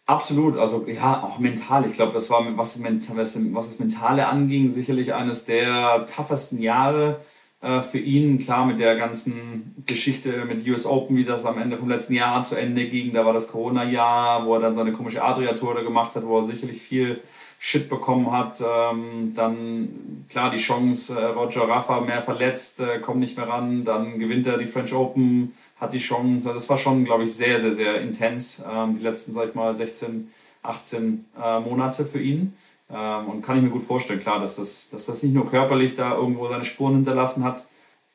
[0.07, 1.87] Absolut, also ja, auch mental.
[1.87, 7.21] Ich glaube, das war, was, was, das Mentale anging, sicherlich eines der toughesten Jahre
[7.63, 8.39] äh, für ihn.
[8.39, 12.45] Klar, mit der ganzen Geschichte mit US Open, wie das am Ende vom letzten Jahr
[12.45, 13.15] zu Ende ging.
[13.15, 16.83] Da war das Corona-Jahr, wo er dann seine komische Adria-Tour gemacht hat, wo er sicherlich
[16.83, 17.23] viel
[17.59, 18.61] Shit bekommen hat.
[18.61, 23.85] Ähm, dann, klar, die Chance, äh, Roger Rafa mehr verletzt, äh, kommt nicht mehr ran.
[23.85, 26.49] Dann gewinnt er die French Open, hat die Chance.
[26.49, 28.65] Also das war schon, glaube ich, sehr, sehr, sehr intens.
[28.71, 30.31] Ähm, die letzten, sag ich mal, 16,
[30.63, 32.55] 18 äh, Monate für ihn.
[32.91, 35.95] Ähm, und kann ich mir gut vorstellen, klar, dass das, dass das nicht nur körperlich
[35.95, 37.65] da irgendwo seine Spuren hinterlassen hat.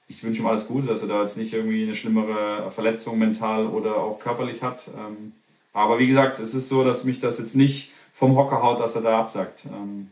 [0.08, 3.68] Ich wünsche ihm alles Gute, dass er da jetzt nicht irgendwie eine schlimmere Verletzung mental
[3.68, 4.90] oder auch körperlich hat.
[4.98, 5.34] Ähm,
[5.74, 8.96] aber wie gesagt, es ist so, dass mich das jetzt nicht vom Hocker haut, dass
[8.96, 9.66] er da absagt.
[9.66, 10.12] Ähm,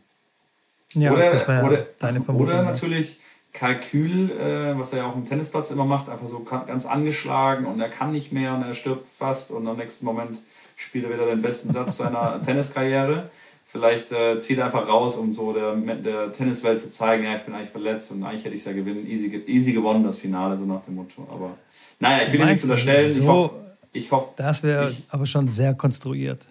[0.94, 2.48] ja, oder, ja oder, deine Vermutung.
[2.48, 3.18] Oder natürlich
[3.52, 7.80] Kalkül, äh, was er ja auch im Tennisplatz immer macht, einfach so ganz angeschlagen und
[7.80, 10.40] er kann nicht mehr und er stirbt fast und am nächsten Moment
[10.76, 13.30] spielt er wieder den besten Satz seiner Tenniskarriere.
[13.66, 17.42] Vielleicht äh, zieht er einfach raus, um so der, der Tenniswelt zu zeigen, ja, ich
[17.42, 20.56] bin eigentlich verletzt und eigentlich hätte ich es ja gewinnen, easy, easy gewonnen, das Finale,
[20.56, 21.28] so nach dem Motto.
[21.30, 21.58] Aber
[22.00, 23.12] naja, ich will nichts unterstellen.
[23.12, 23.54] So, ich hoffe,
[23.92, 24.32] ich hoffe.
[24.36, 26.46] Das wäre aber schon sehr konstruiert.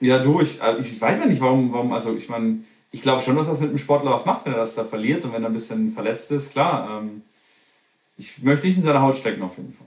[0.00, 2.58] Ja, du, ich, äh, ich weiß ja nicht, warum, warum also ich meine,
[2.90, 5.24] ich glaube schon, dass das mit dem Sportler was macht, wenn er das da verliert
[5.24, 7.00] und wenn er ein bisschen verletzt ist, klar.
[7.00, 7.22] Ähm,
[8.18, 9.86] ich möchte nicht in seiner Haut stecken, auf jeden Fall.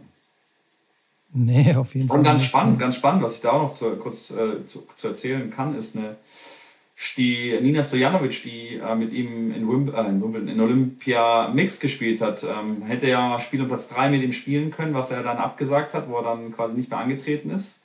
[1.32, 2.17] Nee, auf jeden Fall.
[2.17, 5.08] Und ganz spannend, ganz spannend, was ich da auch noch zu, kurz äh, zu, zu,
[5.08, 6.17] erzählen kann, ist eine,
[7.17, 11.80] die Nina Stojanovic, die äh, mit ihm in, Wimb äh, in, Wimbledon, in Olympia Mix
[11.80, 15.22] gespielt hat, ähm, hätte ja Spiel um Platz 3 mit ihm spielen können, was er
[15.22, 17.80] dann abgesagt hat, wo er dann quasi nicht mehr angetreten ist.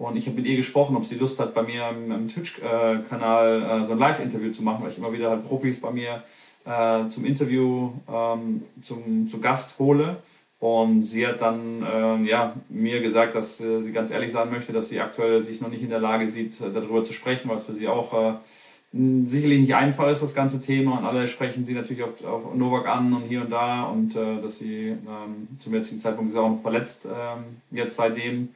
[0.00, 3.84] Und ich habe mit ihr gesprochen, ob sie Lust hat, bei mir im, Twitch-Kanal äh,
[3.84, 6.22] so ein Live-Interview zu machen, weil ich immer wieder halt Profis bei mir
[6.64, 10.16] äh, zum Interview ähm, zum, zu Gast hole.
[10.58, 14.88] Und sie hat dann äh, ja, mir gesagt, dass sie ganz ehrlich sein möchte, dass
[14.88, 17.74] sie aktuell sich noch nicht in der Lage sieht, darüber zu sprechen, weil es für
[17.74, 18.40] sie auch
[18.92, 20.98] sicherlich nicht einfach ist, das ganze Thema.
[20.98, 23.84] Und alle sprechen sie natürlich auf, auf Novak an und hier und da.
[23.84, 28.48] Und dass sie ähm, zum jetzigen Zeitpunkt ist auch noch verletzt, ähm, jetzt seitdem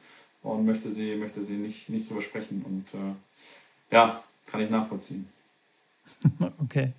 [0.45, 2.63] und möchte sie, möchte sie nicht, nicht drüber sprechen.
[2.63, 3.13] Und äh,
[3.91, 5.27] ja, kann ich nachvollziehen.
[6.59, 6.93] okay.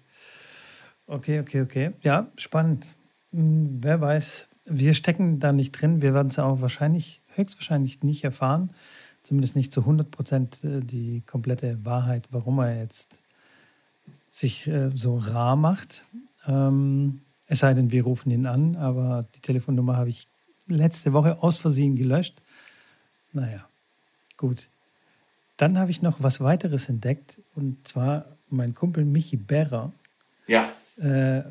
[1.06, 1.92] Okay, okay, okay.
[2.02, 2.96] Ja, spannend.
[3.32, 6.02] Hm, wer weiß, wir stecken da nicht drin.
[6.02, 8.70] Wir werden es auch wahrscheinlich, höchstwahrscheinlich nicht erfahren.
[9.22, 13.20] Zumindest nicht zu 100 Prozent äh, die komplette Wahrheit, warum er jetzt
[14.30, 16.04] sich äh, so rar macht.
[16.46, 20.28] Ähm, es sei denn, wir rufen ihn an, aber die Telefonnummer habe ich
[20.66, 22.42] letzte Woche aus Versehen gelöscht.
[23.36, 23.68] Naja,
[24.38, 24.68] gut.
[25.58, 29.92] Dann habe ich noch was weiteres entdeckt und zwar mein Kumpel Michi Berrer.
[30.46, 30.72] Ja.
[30.96, 31.42] Äh,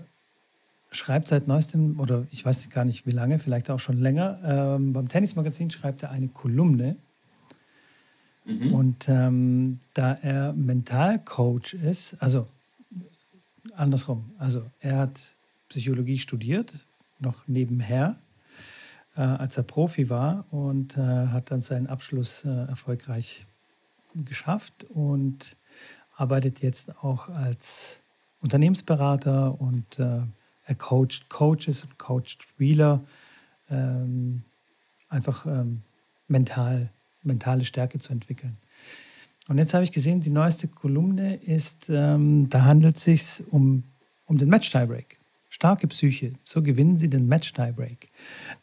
[0.90, 4.94] schreibt seit neuestem, oder ich weiß gar nicht wie lange, vielleicht auch schon länger, ähm,
[4.94, 6.96] beim Tennismagazin schreibt er eine Kolumne.
[8.46, 8.74] Mhm.
[8.74, 12.48] Und ähm, da er Mentalcoach ist, also
[13.76, 15.36] andersrum, also er hat
[15.70, 16.74] Psychologie studiert,
[17.20, 18.18] noch nebenher
[19.16, 23.46] äh, als er Profi war und äh, hat dann seinen Abschluss äh, erfolgreich
[24.14, 25.58] geschafft und
[26.16, 28.02] arbeitet jetzt auch als
[28.42, 30.22] Unternehmensberater und äh,
[30.68, 33.04] er coacht Coaches und coacht Spieler,
[33.70, 34.44] ähm,
[35.10, 35.82] einfach ähm,
[36.28, 36.90] mental,
[37.24, 38.58] mentale Stärke zu entwickeln.
[39.48, 43.84] Und jetzt habe ich gesehen, die neueste Kolumne ist, ähm, da handelt es sich um,
[44.26, 45.20] um den Match-Tiebreak.
[45.56, 48.12] Starke Psyche, so gewinnen Sie den Match-Tiebreak.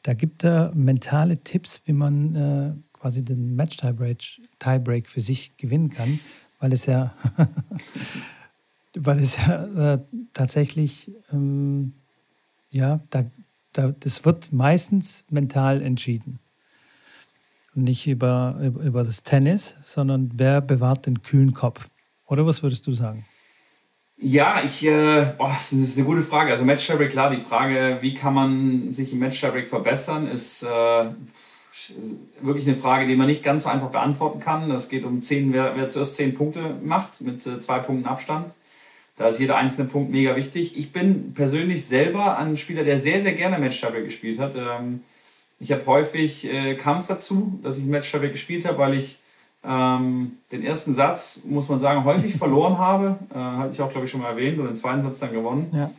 [0.03, 6.21] Da gibt er mentale Tipps, wie man äh, quasi den Match-Tiebreak für sich gewinnen kann,
[6.61, 7.15] weil es ja,
[8.95, 10.01] weil es ja äh,
[10.35, 11.95] tatsächlich, ähm,
[12.71, 13.25] ja, da,
[13.73, 16.41] da, das wird meistens mental entschieden
[17.75, 21.89] nicht über, über das Tennis, sondern wer bewahrt den kühlen Kopf?
[22.27, 23.25] Oder was würdest du sagen?
[24.25, 26.53] Ja, ich, äh, boah, das ist eine gute Frage.
[26.53, 30.63] Also Match Tiebreak, klar, die Frage, wie kann man sich im Match Tiebreak verbessern, ist
[30.63, 31.07] äh,
[32.41, 34.71] wirklich eine Frage, die man nicht ganz so einfach beantworten kann.
[34.71, 38.55] Es geht um zehn, wer, wer zuerst zehn Punkte macht mit äh, zwei Punkten Abstand.
[39.17, 40.79] Da ist jeder einzelne Punkt mega wichtig.
[40.79, 44.55] Ich bin persönlich selber ein Spieler, der sehr, sehr gerne Match Tiebreak gespielt hat.
[44.55, 45.01] Ähm,
[45.59, 49.19] ich habe häufig, äh, kam es dazu, dass ich Match Matchtabelle gespielt habe, weil ich
[49.65, 53.17] ähm, den ersten Satz, muss man sagen, häufig verloren habe.
[53.33, 55.71] Äh, hatte ich auch, glaube ich, schon mal erwähnt und den zweiten Satz dann gewonnen.
[55.73, 55.91] Ja.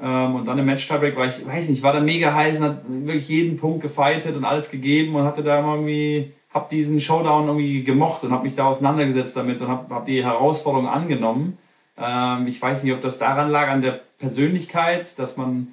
[0.00, 2.64] Ähm, und dann im Match Tiebreak war ich, weiß nicht, war dann mega heiß und
[2.66, 7.46] hat wirklich jeden Punkt gefightet und alles gegeben und hatte da irgendwie, hab diesen Showdown
[7.46, 11.58] irgendwie gemocht und habe mich da auseinandergesetzt damit und habe hab die Herausforderung angenommen.
[11.98, 15.68] Ähm, ich weiß nicht, ob das daran lag, an der Persönlichkeit, dass man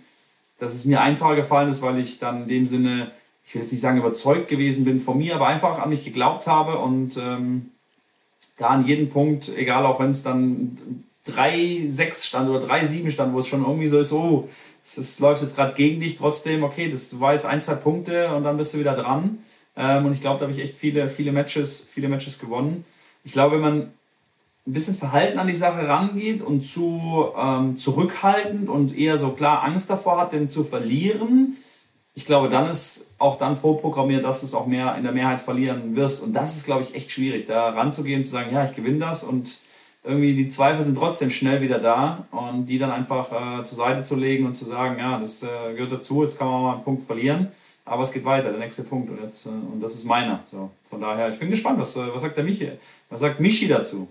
[0.57, 3.11] dass es mir einfacher gefallen ist, weil ich dann in dem Sinne,
[3.45, 6.47] ich will jetzt nicht sagen überzeugt gewesen bin von mir, aber einfach an mich geglaubt
[6.47, 7.71] habe und ähm,
[8.57, 13.39] da an jedem Punkt, egal auch wenn es dann 3-6 stand oder 3-7 stand, wo
[13.39, 14.47] es schon irgendwie so ist, oh,
[14.83, 18.43] es läuft jetzt gerade gegen dich, trotzdem, okay, das, du weißt ein, zwei Punkte und
[18.43, 19.39] dann bist du wieder dran.
[19.75, 22.85] Ähm, und ich glaube, da habe ich echt viele, viele Matches, viele Matches gewonnen.
[23.23, 23.81] Ich glaube, wenn man
[24.67, 29.63] ein bisschen verhalten an die Sache rangeht und zu ähm, zurückhaltend und eher so klar
[29.63, 31.57] Angst davor hat, den zu verlieren,
[32.15, 35.41] ich glaube, dann ist auch dann vorprogrammiert, dass du es auch mehr in der Mehrheit
[35.41, 36.23] verlieren wirst.
[36.23, 38.99] Und das ist, glaube ich, echt schwierig, da ranzugehen und zu sagen, ja, ich gewinne
[38.99, 39.59] das und
[40.05, 44.01] irgendwie die Zweifel sind trotzdem schnell wieder da und die dann einfach äh, zur Seite
[44.01, 46.83] zu legen und zu sagen, ja, das äh, gehört dazu, jetzt kann man mal einen
[46.83, 47.49] Punkt verlieren,
[47.83, 50.41] aber es geht weiter, der nächste Punkt und, jetzt, äh, und das ist meiner.
[50.49, 52.71] So, von daher, ich bin gespannt, was, äh, was sagt der Michi,
[53.09, 54.07] was sagt Michi dazu?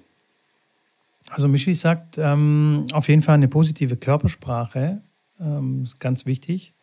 [1.30, 5.00] Also Michi sagt ähm, auf jeden Fall eine positive Körpersprache,
[5.40, 6.73] ähm, ist ganz wichtig,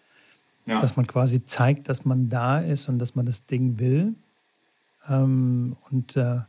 [0.72, 0.80] ja.
[0.80, 4.16] dass man quasi zeigt, dass man da ist und dass man das Ding will.
[5.08, 6.40] Ähm, und äh,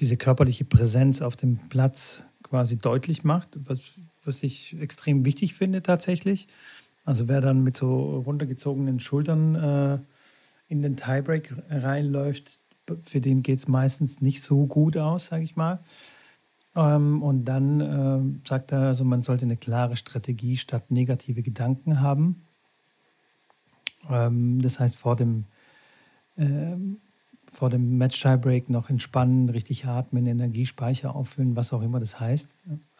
[0.00, 3.92] diese körperliche Präsenz auf dem Platz quasi deutlich macht, was,
[4.24, 6.48] was ich extrem wichtig finde tatsächlich.
[7.04, 9.98] Also wer dann mit so runtergezogenen Schultern äh,
[10.68, 12.58] in den Tiebreak reinläuft,
[13.04, 15.80] für den geht es meistens nicht so gut aus, sage ich mal.
[16.76, 22.00] Ähm, und dann äh, sagt er, also man sollte eine klare Strategie statt negative Gedanken
[22.00, 22.44] haben.
[24.10, 25.44] Ähm, das heißt, vor dem,
[26.36, 26.76] äh,
[27.52, 32.56] vor dem Match-Tiebreak noch entspannen, richtig atmen, Energiespeicher auffüllen, was auch immer das heißt.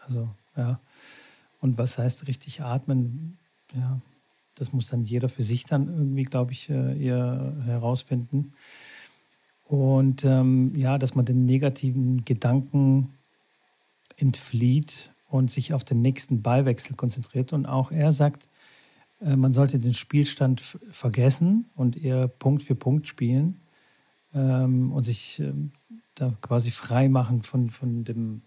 [0.07, 0.81] Also, ja.
[1.61, 3.39] Und was heißt richtig atmen?
[3.75, 4.01] Ja,
[4.55, 8.53] das muss dann jeder für sich dann irgendwie, glaube ich, äh, eher herausfinden.
[9.65, 13.15] Und ähm, ja, dass man den negativen Gedanken
[14.17, 17.53] entflieht und sich auf den nächsten Ballwechsel konzentriert.
[17.53, 18.49] Und auch er sagt,
[19.21, 23.61] man sollte den Spielstand vergessen und eher Punkt für Punkt spielen
[24.35, 25.73] ähm, und sich ähm,
[26.15, 28.43] da quasi frei machen von, von dem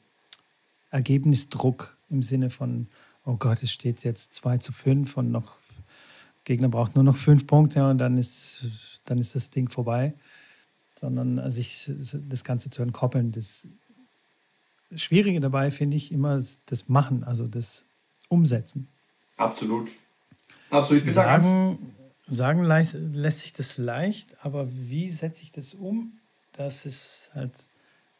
[0.91, 2.87] Ergebnisdruck im Sinne von,
[3.25, 5.55] oh Gott, es steht jetzt 2 zu 5 und noch
[6.43, 8.63] Gegner braucht nur noch fünf Punkte und dann ist,
[9.03, 10.13] dann ist das Ding vorbei.
[10.97, 11.91] Sondern sich
[12.29, 13.67] das Ganze zu entkoppeln, das
[14.95, 17.83] Schwierige dabei finde ich immer das Machen, also das
[18.29, 18.87] Umsetzen.
[19.35, 19.91] Absolut.
[20.69, 21.05] Absolut.
[21.05, 21.93] Ich sagen,
[22.27, 26.13] sagen leicht, lässt sich das leicht, aber wie setze ich das um?
[26.53, 27.51] Das ist halt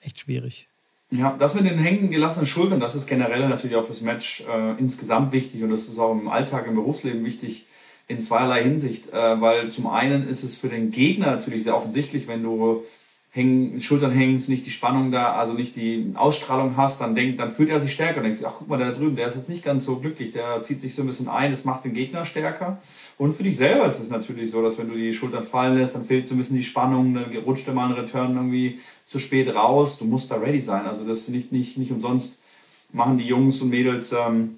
[0.01, 0.67] echt schwierig.
[1.09, 4.77] Ja, das mit den hängen gelassenen Schultern, das ist generell natürlich auch fürs Match äh,
[4.77, 7.65] insgesamt wichtig und das ist auch im Alltag, im Berufsleben wichtig
[8.09, 12.27] in zweierlei Hinsicht, äh, weil zum einen ist es für den Gegner natürlich sehr offensichtlich,
[12.27, 12.83] wenn du
[13.37, 17.51] hängen, Schultern hängen, nicht die Spannung da, also nicht die Ausstrahlung hast, dann denkt, dann
[17.51, 18.15] fühlt er sich stärker.
[18.15, 19.99] Dann denkt sich, ach guck mal, der da drüben, der ist jetzt nicht ganz so
[19.99, 22.79] glücklich, der zieht sich so ein bisschen ein, das macht den Gegner stärker.
[23.17, 25.95] Und für dich selber ist es natürlich so, dass wenn du die Schultern fallen lässt,
[25.95, 29.53] dann fehlt so ein bisschen die Spannung, dann rutscht mal ein Return irgendwie zu spät
[29.55, 29.97] raus.
[29.99, 30.85] Du musst da ready sein.
[30.85, 32.39] Also das nicht, nicht, nicht umsonst
[32.91, 34.57] machen die Jungs und Mädels, ähm,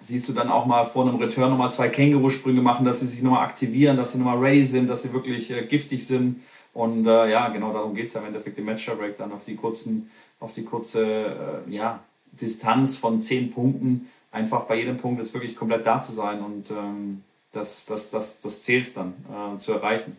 [0.00, 3.22] siehst du dann auch mal vor einem Return nochmal zwei Känguru-Sprünge machen, dass sie sich
[3.22, 6.40] nochmal aktivieren, dass sie nochmal ready sind, dass sie wirklich äh, giftig sind
[6.74, 9.42] und äh, ja, genau darum geht es ja im Endeffekt im Match Break dann auf
[9.42, 12.00] die kurzen, auf die kurze, äh, ja,
[12.32, 16.70] Distanz von zehn Punkten, einfach bei jedem Punkt ist wirklich komplett da zu sein und
[16.70, 20.16] ähm, das, das, das, das zählt dann äh, zu erreichen.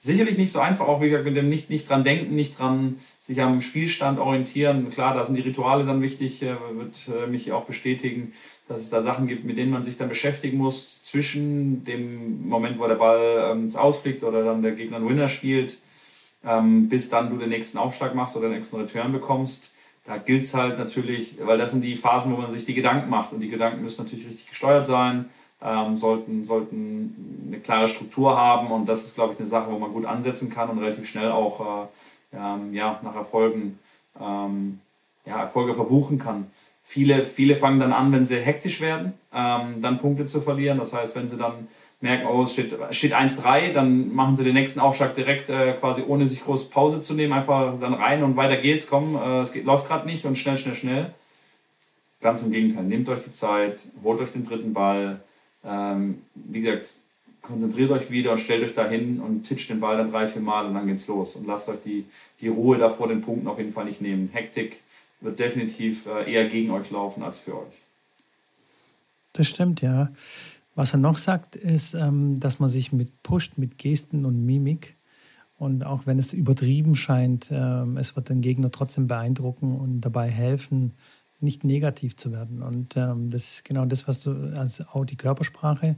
[0.00, 2.98] Sicherlich nicht so einfach, auch wie gesagt, mit dem nicht, nicht dran denken, nicht dran
[3.20, 4.90] sich am Spielstand orientieren.
[4.90, 8.32] Klar, da sind die Rituale dann wichtig, äh, wird äh, mich auch bestätigen,
[8.68, 12.78] dass es da Sachen gibt, mit denen man sich dann beschäftigen muss, zwischen dem Moment,
[12.78, 15.78] wo der Ball ähm, ausfliegt oder dann der Gegner einen Winner spielt,
[16.46, 19.72] ähm, bis dann du den nächsten Aufschlag machst oder den nächsten Return bekommst.
[20.04, 23.08] Da gilt es halt natürlich, weil das sind die Phasen, wo man sich die Gedanken
[23.08, 23.32] macht.
[23.32, 25.30] Und die Gedanken müssen natürlich richtig gesteuert sein,
[25.62, 28.70] ähm, sollten, sollten eine klare Struktur haben.
[28.70, 31.30] Und das ist, glaube ich, eine Sache, wo man gut ansetzen kann und relativ schnell
[31.30, 31.88] auch
[32.32, 33.78] äh, ähm, ja, nach Erfolgen
[34.20, 34.80] ähm,
[35.24, 36.50] ja, Erfolge verbuchen kann.
[36.82, 40.78] Viele, viele fangen dann an, wenn sie hektisch werden, ähm, dann Punkte zu verlieren.
[40.78, 41.68] Das heißt, wenn sie dann
[42.04, 46.02] merken, oh, es steht, steht 1-3, dann machen sie den nächsten Aufschlag direkt äh, quasi
[46.06, 49.52] ohne sich groß Pause zu nehmen, einfach dann rein und weiter geht's, komm, äh, es
[49.52, 51.14] geht, läuft gerade nicht und schnell, schnell, schnell.
[52.20, 55.20] Ganz im Gegenteil, nehmt euch die Zeit, holt euch den dritten Ball.
[55.64, 56.94] Ähm, wie gesagt,
[57.40, 60.66] konzentriert euch wieder stellt euch da hin und titscht den Ball dann drei, vier Mal
[60.66, 61.36] und dann geht's los.
[61.36, 62.04] Und lasst euch die,
[62.40, 64.28] die Ruhe da vor den Punkten auf jeden Fall nicht nehmen.
[64.32, 64.80] Hektik
[65.20, 67.74] wird definitiv äh, eher gegen euch laufen als für euch.
[69.32, 70.10] Das stimmt, ja.
[70.74, 74.96] Was er noch sagt, ist, ähm, dass man sich mit pusht mit Gesten und Mimik.
[75.56, 80.28] Und auch wenn es übertrieben scheint, ähm, es wird den Gegner trotzdem beeindrucken und dabei
[80.28, 80.94] helfen,
[81.40, 82.62] nicht negativ zu werden.
[82.62, 85.96] Und ähm, das ist genau das, was du, also auch die Körpersprache,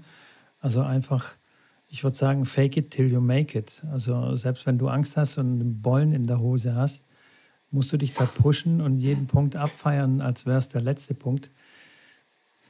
[0.61, 1.33] also einfach,
[1.89, 3.83] ich würde sagen, fake it till you make it.
[3.91, 7.05] Also selbst wenn du Angst hast und einen Bollen in der Hose hast,
[7.71, 11.51] musst du dich da pushen und jeden Punkt abfeiern, als wäre es der letzte Punkt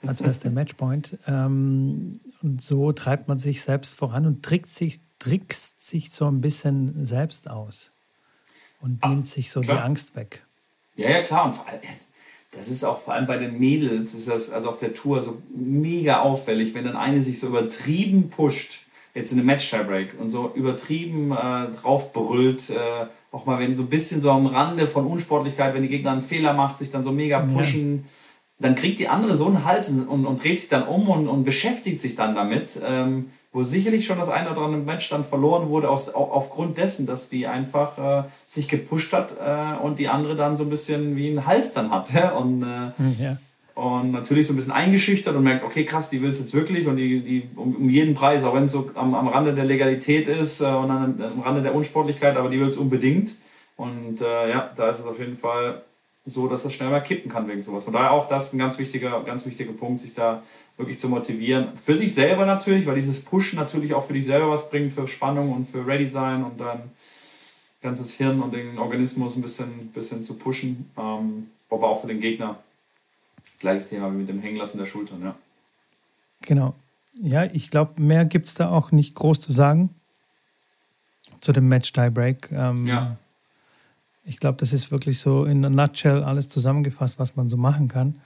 [0.04, 1.18] als wäre es der Matchpoint.
[1.26, 6.40] Ähm, und so treibt man sich selbst voran und trickst sich, trickst sich so ein
[6.40, 7.92] bisschen selbst aus
[8.80, 9.76] und ah, nimmt sich so klar.
[9.76, 10.44] die Angst weg.
[10.96, 11.46] Ja, ja, klar.
[11.46, 11.80] Und vor allem,
[12.52, 15.42] das ist auch vor allem bei den Mädels, ist das also auf der Tour so
[15.54, 18.82] mega auffällig, wenn dann eine sich so übertrieben pusht,
[19.14, 23.82] jetzt in einem Match-Tiebreak und so übertrieben äh, drauf brüllt, äh, auch mal wenn so
[23.82, 27.04] ein bisschen so am Rande von Unsportlichkeit, wenn die Gegner einen Fehler macht, sich dann
[27.04, 28.04] so mega pushen.
[28.04, 28.10] Ja
[28.58, 31.44] dann kriegt die andere so einen Hals und, und dreht sich dann um und, und
[31.44, 35.68] beschäftigt sich dann damit, ähm, wo sicherlich schon das eine oder andere Match dann verloren
[35.68, 40.36] wurde aus, aufgrund dessen, dass die einfach äh, sich gepusht hat äh, und die andere
[40.36, 43.36] dann so ein bisschen wie einen Hals dann hatte und, äh, hm, ja.
[43.74, 46.86] und natürlich so ein bisschen eingeschüchtert und merkt, okay, krass, die will es jetzt wirklich
[46.86, 49.64] und die, die um, um jeden Preis, auch wenn es so am, am Rande der
[49.64, 53.36] Legalität ist äh, und dann am Rande der Unsportlichkeit, aber die will es unbedingt.
[53.76, 55.82] Und äh, ja, da ist es auf jeden Fall
[56.28, 57.84] so, dass das schnell mal kippen kann wegen sowas.
[57.84, 60.42] Von daher auch das ein ganz wichtiger, ganz wichtiger Punkt, sich da
[60.76, 61.76] wirklich zu motivieren.
[61.76, 65.06] Für sich selber natürlich, weil dieses Pushen natürlich auch für dich selber was bringt, für
[65.06, 66.90] Spannung und für Ready sein und dein
[67.80, 70.90] ganzes Hirn und den Organismus ein bisschen, bisschen zu pushen.
[70.98, 72.58] Ähm, aber auch für den Gegner.
[73.60, 75.36] Gleiches Thema wie mit dem Hängenlassen der Schultern, ja.
[76.42, 76.74] Genau.
[77.22, 79.90] Ja, ich glaube, mehr gibt es da auch nicht groß zu sagen
[81.40, 82.50] zu dem Match-Tiebreak.
[82.50, 83.16] Ähm, ja
[84.26, 87.86] ich glaube, das ist wirklich so in a nutshell alles zusammengefasst, was man so machen
[87.86, 88.16] kann.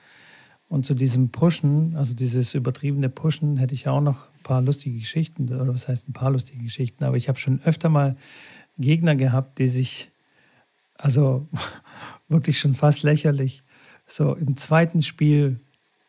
[0.68, 4.98] Und zu diesem Pushen, also dieses übertriebene Pushen, hätte ich auch noch ein paar lustige
[4.98, 8.16] Geschichten, oder was heißt ein paar lustige Geschichten, aber ich habe schon öfter mal
[8.78, 10.10] Gegner gehabt, die sich,
[10.96, 11.46] also
[12.28, 13.62] wirklich schon fast lächerlich,
[14.06, 15.60] so im zweiten Spiel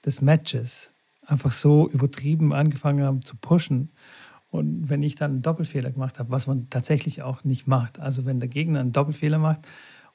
[0.06, 0.91] des Matches
[1.25, 3.89] einfach so übertrieben angefangen haben zu pushen
[4.51, 8.25] und wenn ich dann einen Doppelfehler gemacht habe, was man tatsächlich auch nicht macht, also
[8.25, 9.61] wenn der Gegner einen Doppelfehler macht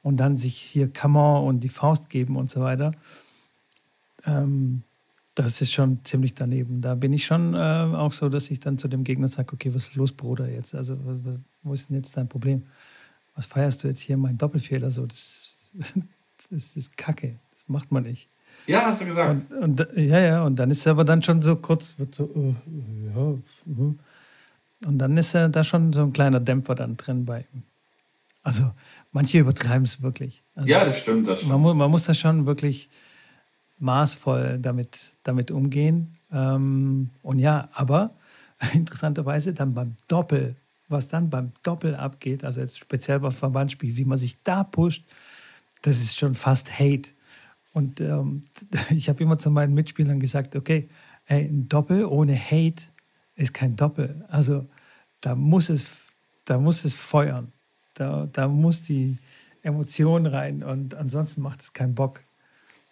[0.03, 2.93] und dann sich hier Kammer und die Faust geben und so weiter,
[4.27, 4.83] ähm,
[5.35, 6.83] das ist schon ziemlich daneben.
[6.83, 9.75] Da bin ich schon äh, auch so, dass ich dann zu dem Gegner sage, okay,
[9.75, 10.75] was ist los, Bruder, jetzt?
[10.75, 10.99] Also
[11.63, 12.65] wo ist denn jetzt dein Problem?
[13.35, 14.91] Was feierst du jetzt hier, mein Doppelfehler?
[14.91, 15.73] So, das,
[16.51, 18.29] das ist Kacke, das macht man nicht.
[18.67, 19.51] Ja, hast du gesagt.
[19.51, 22.25] Und, und, ja, ja, und dann ist er aber dann schon so kurz, wird so,
[22.25, 22.55] uh,
[23.15, 23.95] ja, uh,
[24.85, 27.63] und dann ist ja da schon so ein kleiner Dämpfer dann drin bei ihm.
[28.43, 28.73] Also
[29.13, 30.45] manche übertreiben es wirklich.
[30.55, 31.27] Also, ja, das stimmt.
[31.27, 31.53] Das stimmt.
[31.53, 32.89] Man, mu man muss da schon wirklich
[33.79, 36.17] maßvoll damit, damit umgehen.
[36.31, 38.15] Ähm, und ja, aber
[38.73, 40.57] interessanterweise dann beim Doppel,
[40.89, 45.05] was dann beim Doppel abgeht, also jetzt speziell beim Verbandsspiel, wie man sich da pusht,
[45.83, 47.11] das ist schon fast Hate.
[47.73, 48.45] Und ähm,
[48.91, 50.89] ich habe immer zu meinen Mitspielern gesagt, okay,
[51.27, 52.85] ey, ein Doppel ohne Hate
[53.37, 54.25] ist kein Doppel.
[54.29, 54.69] Also
[55.21, 55.87] da muss es,
[56.45, 57.53] da muss es feuern.
[57.95, 59.19] Da, da muss die
[59.63, 62.26] Emotion rein und ansonsten macht es keinen Bock.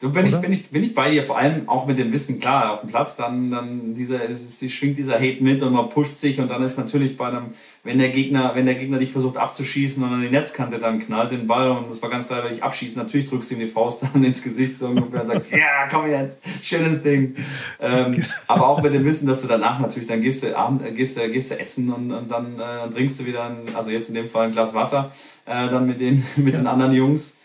[0.01, 2.41] So bin ich, bin, ich, bin ich bei dir, vor allem auch mit dem Wissen,
[2.41, 5.89] klar, auf dem Platz, dann, dann dieser, es, es schwingt dieser Hate mit und man
[5.89, 9.13] pusht sich und dann ist natürlich bei einem, wenn der Gegner, wenn der Gegner dich
[9.13, 12.43] versucht abzuschießen und an die Netzkante dann knallt den Ball und das war ganz klar,
[12.43, 15.29] wenn ich abschieße, natürlich drückst du ihm die Faust dann ins Gesicht so ungefähr und
[15.29, 17.37] sagst, ja, yeah, komm jetzt, schönes Ding.
[17.81, 18.27] Ähm, genau.
[18.49, 21.21] aber auch mit dem Wissen, dass du danach natürlich, dann gehst du, Abend, äh, gehst,
[21.31, 24.27] gehst du essen und, und dann äh, trinkst du wieder, ein, also jetzt in dem
[24.27, 25.09] Fall ein Glas Wasser,
[25.47, 26.61] äh, dann mit den, mit ja.
[26.61, 27.39] den anderen Jungs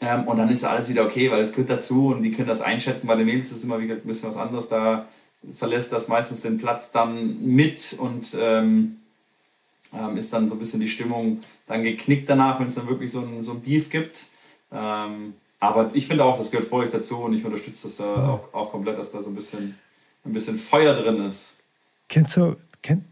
[0.00, 2.60] ähm, und dann ist alles wieder okay, weil es gehört dazu und die können das
[2.60, 3.06] einschätzen.
[3.06, 4.68] Bei den Mädels ist es immer wieder ein bisschen was anderes.
[4.68, 5.08] Da
[5.52, 8.98] verlässt das meistens den Platz dann mit und ähm,
[9.94, 13.10] ähm, ist dann so ein bisschen die Stimmung dann geknickt danach, wenn es dann wirklich
[13.10, 14.26] so ein, so ein Beef gibt.
[14.72, 18.52] Ähm, aber ich finde auch, das gehört völlig dazu und ich unterstütze das äh, auch,
[18.52, 19.78] auch komplett, dass da so ein bisschen,
[20.24, 21.60] ein bisschen Feuer drin ist.
[22.08, 22.56] Kennst du,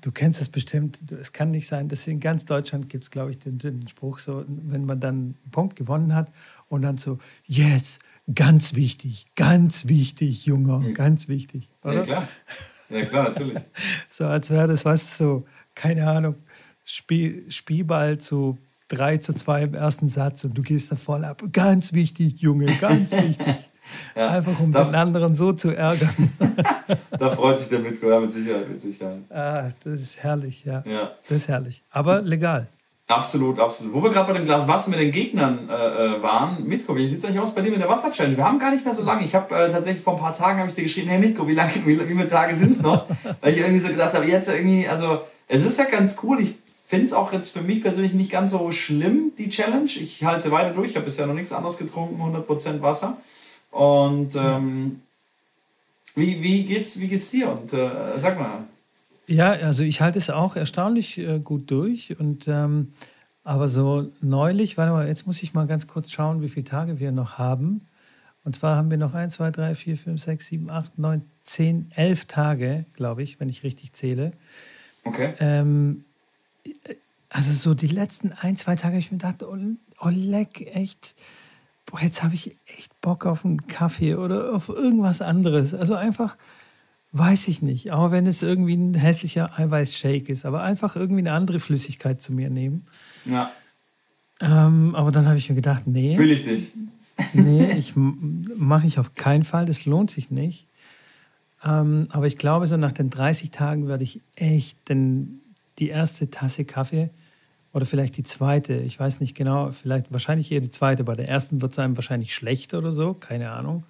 [0.01, 3.31] du kennst es bestimmt, es kann nicht sein, dass in ganz Deutschland gibt es, glaube
[3.31, 6.31] ich, den, den Spruch so, wenn man dann einen Punkt gewonnen hat
[6.68, 7.99] und dann so, yes,
[8.35, 10.95] ganz wichtig, ganz wichtig, Junge, mhm.
[10.95, 11.68] ganz wichtig.
[11.83, 11.95] Oder?
[11.95, 12.29] Ja, klar.
[12.91, 13.59] Ja, klar, natürlich.
[14.09, 16.37] so als wäre das, was so, keine Ahnung,
[16.85, 18.59] Spiel, Spielball zu
[18.89, 21.43] 3 zu 2 im ersten Satz und du gehst da voll ab.
[21.53, 23.57] Ganz wichtig, Junge, ganz wichtig.
[24.16, 26.14] Ja, Einfach um da, den anderen so zu ärgern.
[27.18, 29.22] da freut sich der Mitko, ja, mit Sicherheit, mit Sicherheit.
[29.30, 30.82] Ah, das ist herrlich, ja.
[30.87, 31.12] ja.
[31.20, 31.82] Das ist herrlich.
[31.91, 32.68] Aber legal.
[33.07, 33.93] Absolut, absolut.
[33.93, 37.07] Wo wir gerade bei dem Glas Wasser mit den Gegnern äh, äh waren, Mitko, wie
[37.07, 38.35] sieht es eigentlich aus bei dir mit der Wasser-Challenge?
[38.35, 39.24] Wir haben gar nicht mehr so lange.
[39.24, 41.72] Ich habe äh, tatsächlich vor ein paar Tagen ich dir geschrieben, hey Mitko, wie, lange,
[41.85, 43.05] wie, wie viele Tage sind es noch?
[43.43, 46.41] Weil ich irgendwie so gedacht habe, jetzt irgendwie, also es ist ja ganz cool.
[46.41, 46.57] Ich
[46.87, 49.85] finde es auch jetzt für mich persönlich nicht ganz so schlimm, die Challenge.
[49.85, 50.91] Ich halte sie weiter durch.
[50.91, 53.18] Ich habe bisher noch nichts anderes getrunken, 100% Wasser.
[53.75, 55.01] Und ähm,
[56.14, 57.51] wie, wie, geht's, wie geht's dir?
[57.51, 58.64] Und äh, sag mal.
[59.27, 62.18] Ja, also ich halte es auch erstaunlich äh, gut durch.
[62.18, 62.93] Und ähm,
[63.43, 67.01] aber so neulich, warte mal, jetzt muss ich mal ganz kurz schauen, wie viele Tage
[67.01, 67.87] wir noch haben.
[68.45, 71.93] Und zwar haben wir noch 1, 2, 3, 4, 5, 6, 7, 8, 9, 10,
[71.97, 74.33] 11 Tage, glaube ich, wenn ich richtig zähle.
[75.05, 75.35] Okay.
[75.41, 76.05] Ähm,
[77.29, 79.57] also so die letzten ein, zwei Tage habe ich mir gedacht, oh,
[80.01, 81.16] oh leck, echt,
[81.87, 85.74] boah, jetzt habe ich echt Bock auf einen Kaffee oder auf irgendwas anderes.
[85.74, 86.37] Also einfach
[87.16, 87.93] Weiß ich nicht.
[87.93, 92.32] Auch wenn es irgendwie ein hässlicher Eiweißshake ist, aber einfach irgendwie eine andere Flüssigkeit zu
[92.32, 92.87] mir nehmen.
[93.24, 93.53] Ja.
[94.41, 96.16] Ähm, aber dann habe ich mir gedacht, nee.
[96.16, 96.72] Fühle ich dich.
[97.35, 99.64] Nee, ich mache ich auf keinen Fall.
[99.64, 100.66] Das lohnt sich nicht.
[101.64, 105.41] Ähm, aber ich glaube, so nach den 30 Tagen werde ich echt den,
[105.78, 107.11] die erste Tasse Kaffee
[107.75, 111.05] oder vielleicht die zweite, ich weiß nicht genau, vielleicht wahrscheinlich eher die zweite.
[111.05, 113.85] Bei der ersten wird es einem wahrscheinlich schlecht oder so, keine Ahnung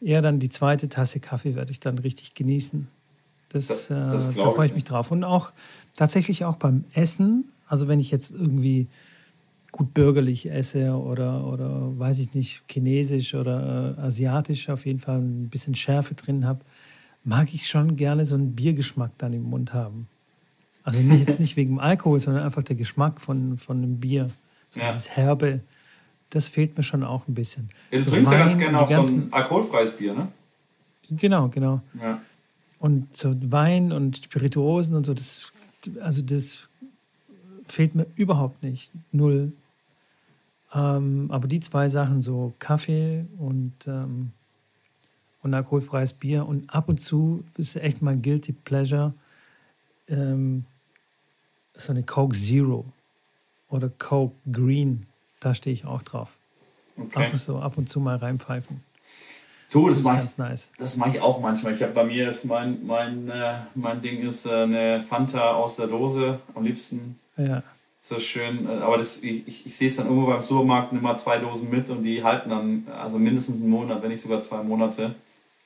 [0.00, 2.88] eher dann die zweite Tasse Kaffee werde ich dann richtig genießen.
[3.50, 5.10] Das, das, das äh, da freue ich mich drauf.
[5.10, 5.52] Und auch
[5.96, 8.88] tatsächlich auch beim Essen, also wenn ich jetzt irgendwie
[9.72, 15.18] gut bürgerlich esse oder, oder weiß ich nicht, chinesisch oder äh, asiatisch auf jeden Fall
[15.18, 16.60] ein bisschen Schärfe drin habe,
[17.24, 20.08] mag ich schon gerne so einen Biergeschmack dann im Mund haben.
[20.88, 24.28] Also nicht, jetzt nicht wegen dem Alkohol, sondern einfach der Geschmack von, von einem Bier.
[24.70, 24.86] So ja.
[24.86, 25.60] dieses herbe,
[26.30, 27.68] das fehlt mir schon auch ein bisschen.
[27.90, 30.28] Du so trinkst Wein, ja ganz gerne auch so ein alkoholfreies Bier, ne?
[31.10, 31.82] Genau, genau.
[32.00, 32.22] Ja.
[32.78, 35.52] Und so Wein und Spirituosen und so, das,
[36.00, 36.68] also das
[37.66, 38.90] fehlt mir überhaupt nicht.
[39.12, 39.52] Null.
[40.72, 44.32] Ähm, aber die zwei Sachen, so Kaffee und, ähm,
[45.42, 49.12] und alkoholfreies Bier und ab und zu ist echt mein Guilty Pleasure
[50.08, 50.64] ähm,
[51.78, 52.84] so eine Coke Zero
[53.70, 55.06] oder Coke Green
[55.40, 56.38] da stehe ich auch drauf.
[56.96, 57.24] Okay.
[57.24, 58.82] Einfach so ab und zu mal reinpfeifen.
[59.70, 60.70] Du, das, das mache ich, nice.
[60.78, 61.74] das mach ich auch manchmal.
[61.74, 65.76] Ich habe bei mir ist mein, mein, äh, mein Ding ist äh, eine Fanta aus
[65.76, 66.40] der Dose.
[66.54, 67.18] Am liebsten.
[67.36, 67.62] Ja.
[68.00, 68.66] So schön.
[68.66, 71.38] Äh, aber das, ich, ich, ich sehe es dann irgendwo beim Supermarkt, nehme mal zwei
[71.38, 75.14] Dosen mit und die halten dann also mindestens einen Monat, wenn nicht sogar zwei Monate.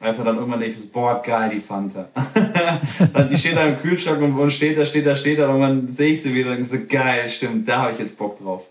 [0.01, 2.09] Einfach dann irgendwann denke ich, boah, geil, die Fanta.
[3.31, 5.89] die steht da im Kühlschrank und, und steht da, steht da, steht da und dann
[5.89, 8.67] sehe ich sie wieder und so, geil, stimmt, da habe ich jetzt Bock drauf.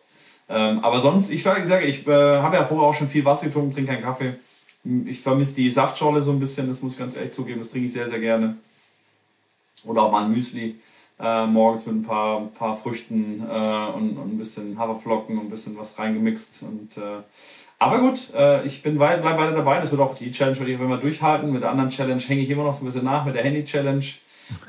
[0.50, 3.74] Ähm, aber sonst, ich sage, ich äh, habe ja vorher auch schon viel Wasser getrunken,
[3.74, 4.34] trinke keinen Kaffee.
[5.06, 7.88] Ich vermisse die Saftschorle so ein bisschen, das muss ich ganz ehrlich zugeben, das trinke
[7.88, 8.58] ich sehr, sehr gerne.
[9.84, 10.76] Oder auch mal ein Müsli
[11.22, 15.50] äh, morgens mit ein paar, paar Früchten äh, und, und, ein bisschen Haferflocken und ein
[15.50, 16.64] bisschen was reingemixt.
[16.64, 17.22] Und, äh,
[17.82, 19.80] aber gut, äh, ich bin weit, bleib weiter dabei.
[19.80, 21.52] Das wird auch die Challenge, die wir durchhalten.
[21.52, 24.06] Mit der anderen Challenge hänge ich immer noch so ein bisschen nach, mit der Handy-Challenge.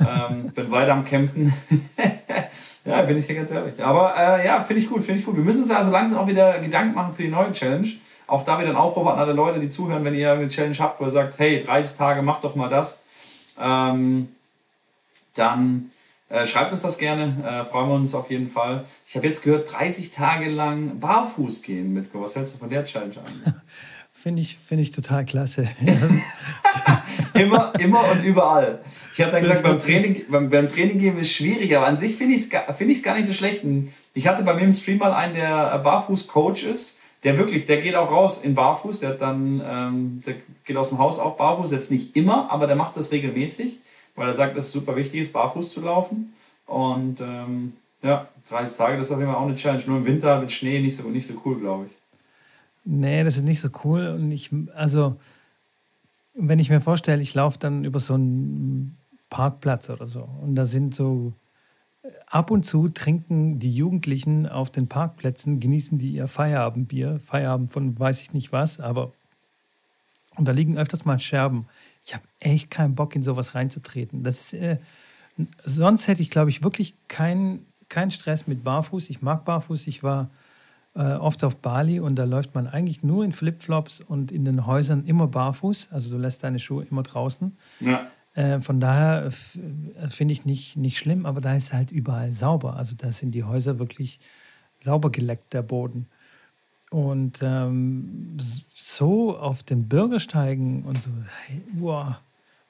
[0.01, 1.53] Ähm, bin weiter am Kämpfen.
[2.85, 3.75] Ja, bin ich hier ganz ehrlich.
[3.81, 5.37] Aber äh, ja, finde ich gut, finde ich gut.
[5.37, 7.87] Wir müssen uns also langsam auch wieder Gedanken machen für die neue Challenge.
[8.27, 11.01] Auch da wieder ein Aufruf an alle Leute, die zuhören, wenn ihr eine Challenge habt,
[11.01, 13.05] wo ihr sagt, hey, 30 Tage, macht doch mal das.
[13.61, 14.35] Ähm,
[15.35, 15.93] dann
[16.33, 18.85] äh, schreibt uns das gerne, äh, freuen wir uns auf jeden Fall.
[19.07, 22.23] Ich habe jetzt gehört, 30 Tage lang barfuß gehen, Mitko.
[22.23, 23.63] Was hältst du von der Challenge an?
[24.13, 25.69] finde ich, find ich total klasse.
[27.35, 28.81] immer, immer und überall.
[29.13, 32.17] Ich habe dann gesagt, beim Training, beim, beim Training gehen ist schwierig, aber an sich
[32.17, 33.63] finde ich es find gar nicht so schlecht.
[34.15, 37.95] Ich hatte bei mir im Stream mal einen, der Barfuß-Coach ist, der wirklich, der geht
[37.95, 41.71] auch raus in Barfuß, der hat dann, ähm, der geht aus dem Haus auch barfuß,
[41.73, 43.81] jetzt nicht immer, aber der macht das regelmäßig,
[44.15, 46.33] weil er sagt, dass es super wichtig ist, barfuß zu laufen.
[46.67, 49.83] Und ähm, ja, 30 Tage, das ist auf jeden Fall auch eine Challenge.
[49.87, 51.93] Nur im Winter mit Schnee nicht so, nicht so cool, glaube ich.
[52.85, 54.09] Nee, das ist nicht so cool.
[54.09, 55.17] Und ich, also,
[56.35, 58.97] wenn ich mir vorstelle, ich laufe dann über so einen
[59.31, 61.33] Parkplatz oder so und da sind so
[62.27, 67.99] ab und zu trinken die Jugendlichen auf den Parkplätzen, genießen die ihr Feierabendbier, Feierabend von
[67.99, 69.13] weiß ich nicht was, aber
[70.37, 71.67] und da liegen öfters mal Scherben.
[72.05, 74.23] Ich habe echt keinen Bock, in sowas reinzutreten.
[74.23, 74.79] Das, äh,
[75.65, 79.11] sonst hätte ich, glaube ich, wirklich keinen kein Stress mit Barfuß.
[79.11, 79.87] Ich mag Barfuß.
[79.87, 80.31] Ich war
[80.95, 84.67] äh, oft auf Bali und da läuft man eigentlich nur in Flipflops und in den
[84.67, 85.89] Häusern immer barfuß.
[85.91, 87.57] Also du lässt deine Schuhe immer draußen.
[87.81, 88.07] Ja.
[88.35, 89.31] Äh, von daher äh,
[90.11, 92.77] finde ich nicht, nicht schlimm, aber da ist halt überall sauber.
[92.77, 94.21] Also da sind die Häuser wirklich
[94.81, 96.07] sauber geleckt, der Boden.
[96.93, 101.09] Und ähm, so auf den Bürgersteigen und so,
[101.47, 102.17] hey, wow.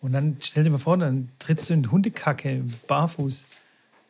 [0.00, 3.44] Und dann stell dir mal vor, dann trittst du in Hundekacke barfuß.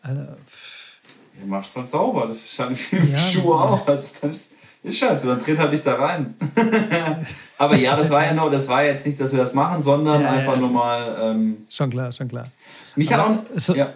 [0.03, 2.27] Also, ja, machst halt sauber.
[2.27, 3.87] Das ist halt wie ja, Schuhe auch.
[3.89, 4.53] Also das
[4.83, 6.35] ist halt so, dann tritt halt nicht da rein.
[7.59, 10.21] Aber ja, das war ja nur, das war jetzt nicht, dass wir das machen, sondern
[10.21, 11.17] ja, einfach nur mal.
[11.23, 12.45] Ähm, schon klar, schon klar.
[12.97, 13.39] Mich hat auch.
[13.57, 13.95] So, ja.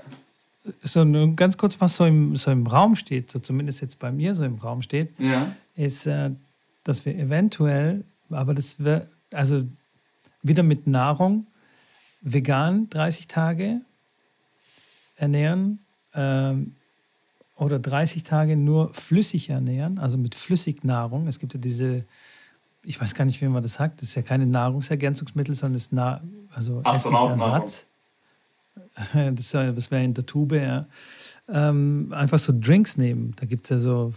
[0.83, 1.05] So
[1.35, 4.45] ganz kurz, was so im, so im Raum steht, so zumindest jetzt bei mir so
[4.45, 5.47] im Raum steht, ja
[5.77, 6.31] ist, äh,
[6.85, 9.65] dass wir eventuell, aber das wäre, also
[10.43, 11.47] wieder mit Nahrung,
[12.23, 13.81] vegan 30 Tage
[15.17, 15.81] ernähren
[16.15, 16.75] ähm,
[17.57, 21.27] oder 30 Tage nur flüssig ernähren, also mit Flüssignahrung.
[21.27, 22.05] Es gibt ja diese,
[22.83, 25.85] ich weiß gar nicht, wie man das sagt, das ist ja keine Nahrungsergänzungsmittel, sondern es
[25.85, 26.21] ist Na
[26.53, 27.87] also Essensersatz.
[29.13, 30.87] Das, das wäre in der Tube, ja.
[31.49, 33.35] Ähm, einfach so Drinks nehmen.
[33.37, 34.15] Da gibt es ja so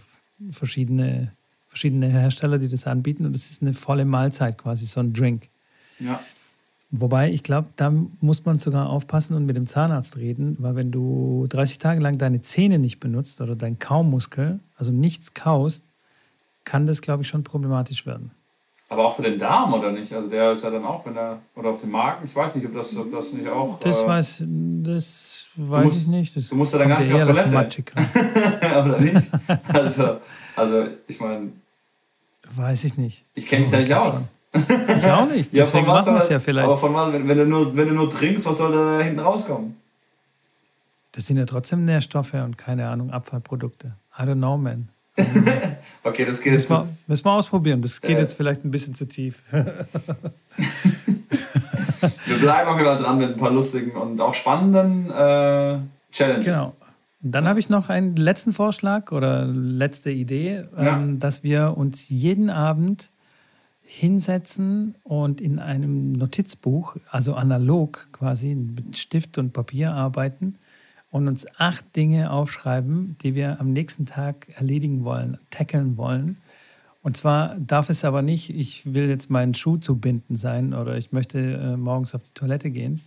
[0.50, 1.32] verschiedene
[1.70, 5.48] verschiedene Hersteller, die das anbieten und das ist eine volle Mahlzeit quasi, so ein Drink.
[6.00, 6.20] Ja.
[6.90, 10.90] Wobei, ich glaube, da muss man sogar aufpassen und mit dem Zahnarzt reden, weil wenn
[10.90, 15.84] du 30 Tage lang deine Zähne nicht benutzt oder dein Kaumuskel, also nichts kaust,
[16.64, 18.32] kann das, glaube ich, schon problematisch werden.
[18.92, 20.12] Aber auch für den Darm, oder nicht?
[20.12, 22.66] Also der ist ja dann auch, wenn er, oder auf dem Magen, ich weiß nicht,
[22.66, 23.78] ob das, ob das nicht auch...
[23.78, 24.42] Das äh, weiß,
[24.82, 26.36] das weiß musst, ich nicht.
[26.36, 27.84] Das du musst ja dann gar nicht auf Toilette.
[28.84, 29.30] oder nicht?
[29.72, 30.16] Also,
[30.56, 31.52] also ich meine...
[32.52, 33.26] Weiß ich nicht.
[33.34, 34.28] Ich kenne mich da nicht aus.
[34.52, 35.52] Ich auch nicht.
[35.52, 36.66] ja, Deswegen machen wir es ja vielleicht.
[36.66, 39.20] Aber von was, wenn, wenn, du nur, wenn du nur trinkst, was soll da hinten
[39.20, 39.76] rauskommen?
[41.12, 43.94] Das sind ja trotzdem Nährstoffe und keine Ahnung, Abfallprodukte.
[44.18, 44.88] I don't know, man.
[46.04, 46.70] okay, das geht jetzt.
[46.70, 47.82] Müssen wir, müssen wir ausprobieren.
[47.82, 48.20] Das geht äh.
[48.20, 49.42] jetzt vielleicht ein bisschen zu tief.
[49.50, 49.58] wir
[52.38, 55.80] bleiben auf jeden Fall dran mit ein paar lustigen und auch spannenden äh,
[56.12, 56.44] Challenges.
[56.44, 56.74] Genau.
[57.22, 60.96] Dann habe ich noch einen letzten Vorschlag oder letzte Idee, ja.
[60.96, 63.10] ähm, dass wir uns jeden Abend
[63.82, 70.56] hinsetzen und in einem Notizbuch, also analog quasi mit Stift und Papier arbeiten
[71.10, 76.38] und uns acht Dinge aufschreiben, die wir am nächsten Tag erledigen wollen, tackeln wollen.
[77.02, 81.12] Und zwar darf es aber nicht, ich will jetzt meinen Schuh zubinden sein oder ich
[81.12, 83.00] möchte äh, morgens auf die Toilette gehen,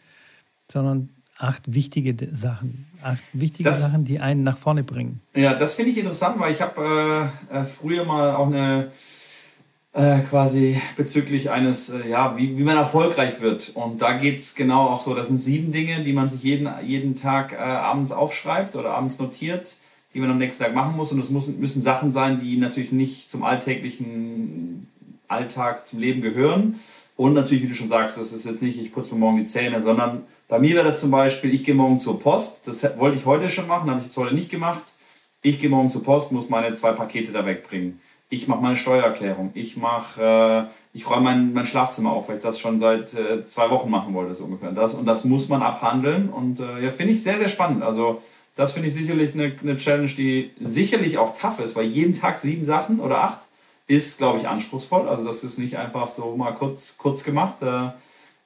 [0.69, 2.87] sondern acht wichtige Sachen.
[3.03, 5.21] Acht wichtige das, Sachen, die einen nach vorne bringen.
[5.35, 8.89] Ja, das finde ich interessant, weil ich habe äh, äh, früher mal auch eine
[9.93, 13.71] äh, quasi bezüglich eines, äh, ja, wie, wie man erfolgreich wird.
[13.75, 16.69] Und da geht es genau auch so, das sind sieben Dinge, die man sich jeden,
[16.83, 19.75] jeden Tag äh, abends aufschreibt oder abends notiert,
[20.13, 21.11] die man am nächsten Tag machen muss.
[21.11, 24.87] Und es müssen, müssen Sachen sein, die natürlich nicht zum alltäglichen
[25.27, 26.75] Alltag, zum Leben gehören.
[27.15, 29.45] Und natürlich, wie du schon sagst, das ist jetzt nicht, ich putze mir morgen die
[29.45, 32.67] Zähne, sondern bei mir wäre das zum Beispiel, ich gehe morgen zur Post.
[32.67, 34.93] Das wollte ich heute schon machen, habe ich jetzt heute nicht gemacht.
[35.43, 37.99] Ich gehe morgen zur Post, muss meine zwei Pakete da wegbringen.
[38.33, 39.51] Ich mache meine Steuererklärung.
[39.53, 43.45] Ich mache, äh, ich räume mein, mein Schlafzimmer auf, weil ich das schon seit äh,
[43.45, 44.71] zwei Wochen machen wollte, so ungefähr.
[44.71, 46.29] Das, und das muss man abhandeln.
[46.29, 47.83] Und äh, ja, finde ich sehr, sehr spannend.
[47.83, 48.23] Also,
[48.55, 52.39] das finde ich sicherlich eine, eine Challenge, die sicherlich auch tough ist, weil jeden Tag
[52.39, 53.41] sieben Sachen oder acht
[53.85, 55.07] ist, glaube ich, anspruchsvoll.
[55.07, 57.61] Also, das ist nicht einfach so mal kurz, kurz gemacht.
[57.61, 57.89] Äh,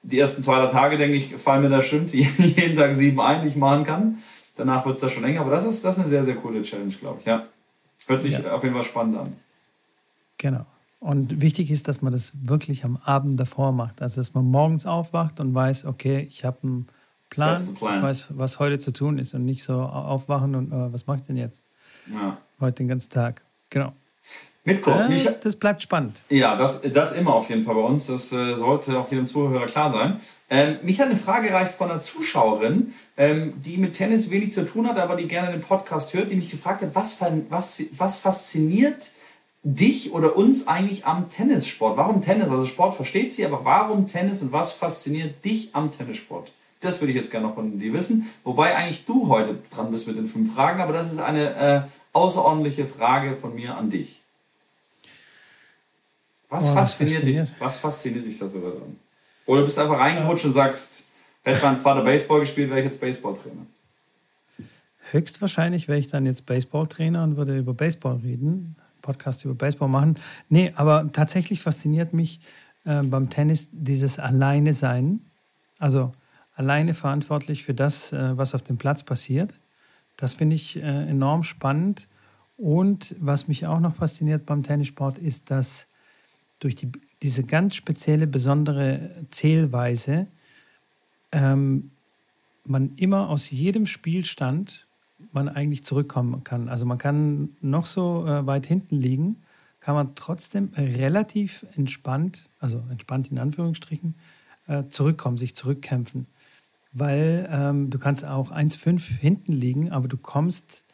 [0.02, 3.48] die ersten zwei Tage, denke ich, fallen mir da stimmt jeden Tag sieben ein, die
[3.48, 4.18] ich machen kann.
[4.54, 6.60] Danach wird es da schon länger, aber das ist, das ist eine sehr, sehr coole
[6.60, 7.24] Challenge, glaube ich.
[7.24, 7.46] Ja.
[8.06, 8.52] Hört sich ja.
[8.52, 9.47] auf jeden Fall spannend an.
[10.38, 10.66] Genau.
[11.00, 14.02] Und wichtig ist, dass man das wirklich am Abend davor macht.
[14.02, 16.88] Also, dass man morgens aufwacht und weiß, okay, ich habe einen
[17.30, 20.92] Plan, plan, ich weiß, was heute zu tun ist und nicht so aufwachen und uh,
[20.92, 21.66] was mache ich denn jetzt?
[22.12, 22.38] Ja.
[22.58, 23.42] Heute den ganzen Tag.
[23.70, 23.92] Genau.
[24.64, 26.20] Mitko, äh, das bleibt spannend.
[26.28, 28.06] Ja, das, das immer auf jeden Fall bei uns.
[28.06, 30.20] Das äh, sollte auch jedem Zuhörer klar sein.
[30.50, 34.64] Ähm, mich hat eine Frage erreicht von einer Zuschauerin, ähm, die mit Tennis wenig zu
[34.64, 38.18] tun hat, aber die gerne den Podcast hört, die mich gefragt hat, was, was, was
[38.18, 39.12] fasziniert
[39.62, 41.96] dich oder uns eigentlich am Tennissport?
[41.96, 42.50] Warum Tennis?
[42.50, 46.52] Also Sport versteht sie, aber warum Tennis und was fasziniert dich am Tennissport?
[46.80, 48.26] Das würde ich jetzt gerne noch von dir wissen.
[48.44, 51.82] Wobei eigentlich du heute dran bist mit den fünf Fragen, aber das ist eine äh,
[52.12, 54.22] außerordentliche Frage von mir an dich.
[56.48, 57.54] Was, oh, fasziniert, fasziniert, dich?
[57.58, 58.96] Was fasziniert dich da so daran?
[59.46, 61.08] Oder bist du einfach reingerutscht und sagst,
[61.42, 63.66] hätte mein Vater Baseball gespielt, wäre ich jetzt Baseballtrainer?
[65.10, 68.76] Höchstwahrscheinlich wäre ich dann jetzt Baseballtrainer und würde über Baseball reden,
[69.08, 70.18] Podcast über Baseball machen.
[70.50, 72.40] Nee, aber tatsächlich fasziniert mich
[72.84, 75.20] äh, beim Tennis dieses Alleine sein.
[75.78, 76.12] Also
[76.54, 79.54] alleine verantwortlich für das, äh, was auf dem Platz passiert.
[80.18, 82.06] Das finde ich äh, enorm spannend.
[82.58, 85.86] Und was mich auch noch fasziniert beim Tennissport ist, dass
[86.60, 86.92] durch die,
[87.22, 90.26] diese ganz spezielle, besondere Zählweise
[91.32, 91.92] ähm,
[92.64, 94.87] man immer aus jedem Spielstand
[95.32, 96.68] man eigentlich zurückkommen kann.
[96.68, 99.42] Also man kann noch so äh, weit hinten liegen,
[99.80, 104.14] kann man trotzdem relativ entspannt, also entspannt in Anführungsstrichen,
[104.66, 106.26] äh, zurückkommen, sich zurückkämpfen.
[106.92, 110.84] Weil ähm, du kannst auch 1-5 hinten liegen, aber du kommst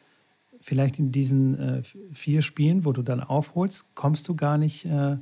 [0.60, 5.18] vielleicht in diesen äh, vier Spielen, wo du dann aufholst, kommst du gar nicht äh,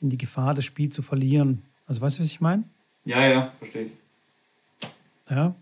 [0.00, 1.62] in die Gefahr, das Spiel zu verlieren.
[1.86, 2.64] Also weißt du, was ich meine?
[3.04, 3.92] Ja, ja, verstehe ich.
[5.28, 5.54] Ja,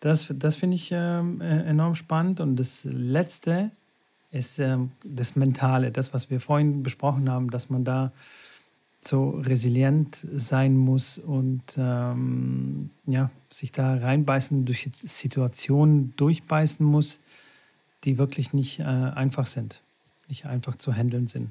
[0.00, 2.40] das, das finde ich ähm, äh, enorm spannend.
[2.40, 3.70] Und das Letzte
[4.32, 8.12] ist ähm, das Mentale, das, was wir vorhin besprochen haben, dass man da
[9.02, 17.20] so resilient sein muss und ähm, ja, sich da reinbeißen, durch Situationen durchbeißen muss,
[18.04, 19.82] die wirklich nicht äh, einfach sind,
[20.28, 21.50] nicht einfach zu handeln sind.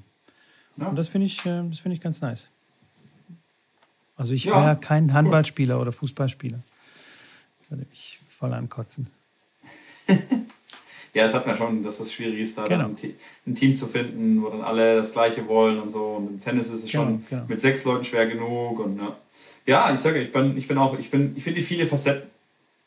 [0.78, 0.88] Ja.
[0.88, 2.50] Und das finde ich, äh, find ich ganz nice.
[4.16, 4.66] Also ich ja.
[4.66, 6.60] wäre kein Handballspieler oder Fußballspieler.
[7.92, 9.10] Ich voll ankotzen.
[11.14, 12.86] ja, das hat man schon, dass das schwierig ist, da genau.
[12.86, 12.96] ein,
[13.46, 16.16] ein, Team zu finden, wo dann alle das Gleiche wollen und so.
[16.16, 17.44] Und im Tennis ist es genau, schon genau.
[17.48, 18.80] mit sechs Leuten schwer genug.
[18.80, 19.18] Und ja,
[19.66, 22.30] ja ich sage, ich bin, ich bin auch, ich bin, ich finde die viele Facetten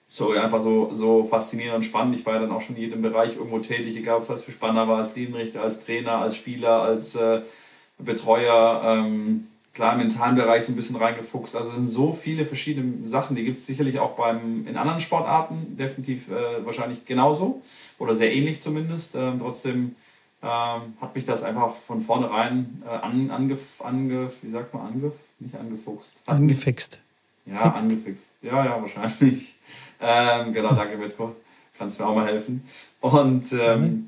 [0.08, 2.14] so einfach so, so faszinierend und spannend.
[2.14, 4.42] Ich war ja dann auch schon in jedem Bereich irgendwo tätig, egal ob es als
[4.42, 7.40] Bespanner war, als Linienrichter, als Trainer, als Spieler, als äh,
[7.98, 11.56] Betreuer, ähm, klar im mentalen Bereich so ein bisschen reingefuchst.
[11.56, 15.00] Also es sind so viele verschiedene Sachen, die gibt es sicherlich auch beim, in anderen
[15.00, 17.62] Sportarten, definitiv äh, wahrscheinlich genauso
[17.98, 19.14] oder sehr ähnlich zumindest.
[19.14, 19.96] Ähm, trotzdem
[20.42, 25.14] ähm, hat mich das einfach von vornherein äh, an, angef, angef, wie sagt man, angef,
[25.38, 26.22] nicht angefuchst.
[26.26, 27.00] Angefixt.
[27.44, 27.82] Mich, ja, Fixt.
[27.84, 28.32] angefixt.
[28.42, 29.56] Ja, ja, wahrscheinlich.
[30.04, 31.36] Ähm, genau, danke Mitko.
[31.78, 32.64] Kannst mir auch mal helfen.
[33.00, 34.06] Und ähm,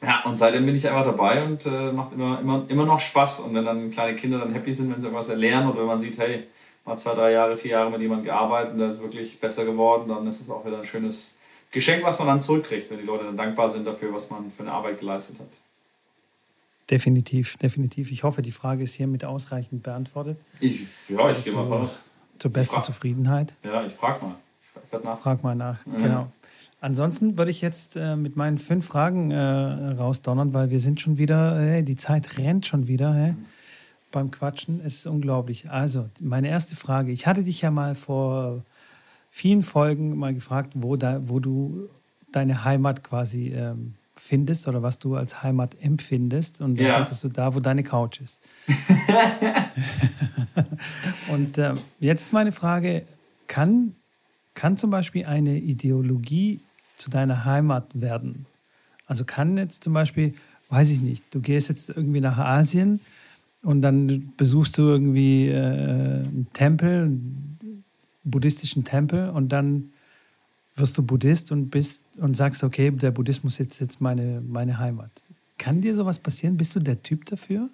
[0.00, 3.40] ja, und seitdem bin ich einfach dabei und äh, macht immer, immer, immer noch Spaß.
[3.40, 5.98] Und wenn dann kleine Kinder dann happy sind, wenn sie irgendwas erlernen oder wenn man
[5.98, 6.46] sieht, hey,
[6.84, 10.08] mal zwei, drei Jahre, vier Jahre mit jemandem gearbeitet und der ist wirklich besser geworden,
[10.08, 11.34] dann ist es auch wieder ein schönes
[11.70, 14.62] Geschenk, was man dann zurückkriegt, wenn die Leute dann dankbar sind dafür, was man für
[14.62, 15.48] eine Arbeit geleistet hat.
[16.90, 18.10] Definitiv, definitiv.
[18.10, 20.38] Ich hoffe, die Frage ist hiermit ausreichend beantwortet.
[20.60, 22.02] Ich, ja, ich gehe mal raus.
[22.38, 23.54] Zur besten Zufriedenheit.
[23.62, 24.36] Ja, ich frage mal.
[24.62, 25.18] Ich frag, nach.
[25.18, 26.02] frag mal nach, mhm.
[26.02, 26.32] genau.
[26.80, 31.18] Ansonsten würde ich jetzt äh, mit meinen fünf Fragen äh, rausdonnern, weil wir sind schon
[31.18, 33.34] wieder, hey, die Zeit rennt schon wieder hey,
[34.12, 34.80] beim Quatschen.
[34.84, 35.70] Es ist unglaublich.
[35.70, 37.10] Also, meine erste Frage.
[37.10, 38.62] Ich hatte dich ja mal vor
[39.30, 41.88] vielen Folgen mal gefragt, wo, da, wo du
[42.30, 46.60] deine Heimat quasi ähm, findest oder was du als Heimat empfindest.
[46.60, 46.90] Und da ja.
[46.90, 48.40] sagtest du da, wo deine Couch ist.
[51.32, 53.02] Und äh, jetzt ist meine Frage,
[53.48, 53.96] kann,
[54.54, 56.60] kann zum Beispiel eine Ideologie
[56.98, 58.46] zu deiner Heimat werden.
[59.06, 60.34] Also kann jetzt zum Beispiel,
[60.68, 63.00] weiß ich nicht, du gehst jetzt irgendwie nach Asien
[63.62, 67.84] und dann besuchst du irgendwie äh, einen Tempel, einen
[68.24, 69.90] buddhistischen Tempel und dann
[70.76, 75.10] wirst du Buddhist und bist und sagst, okay, der Buddhismus ist jetzt meine, meine Heimat.
[75.58, 76.56] Kann dir sowas passieren?
[76.56, 77.68] Bist du der Typ dafür?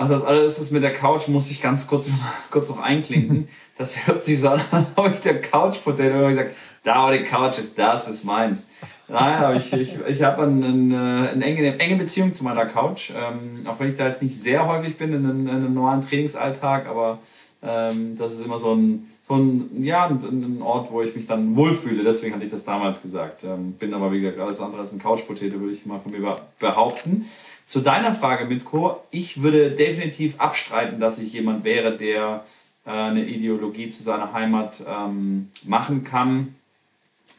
[0.00, 2.12] Also als allererstes mit der Couch muss ich ganz kurz,
[2.50, 3.48] kurz noch einklinken.
[3.76, 7.58] Das hört sich so an, als ob ich der Couch-Potato gesagt da wo die Couch
[7.58, 8.70] ist, das ist meins.
[9.08, 12.66] Nein, aber ich, ich, ich habe eine, eine, eine, enge, eine enge Beziehung zu meiner
[12.66, 13.10] Couch.
[13.10, 16.02] Ähm, auch wenn ich da jetzt nicht sehr häufig bin in einem, in einem normalen
[16.02, 17.20] Trainingsalltag, aber
[17.62, 22.02] ähm, das ist immer so ein, ein, ja, ein, Ort, wo ich mich dann wohlfühle.
[22.02, 23.44] Deswegen hatte ich das damals gesagt.
[23.44, 26.36] Ähm, bin aber, wie gesagt, alles andere als ein Couch-Potato, würde ich mal von mir
[26.58, 27.26] behaupten.
[27.66, 32.44] Zu deiner Frage, Mitko, ich würde definitiv abstreiten, dass ich jemand wäre, der
[32.84, 36.56] äh, eine Ideologie zu seiner Heimat ähm, machen kann,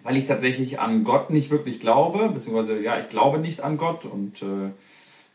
[0.03, 4.05] weil ich tatsächlich an Gott nicht wirklich glaube, beziehungsweise ja, ich glaube nicht an Gott
[4.05, 4.71] und äh,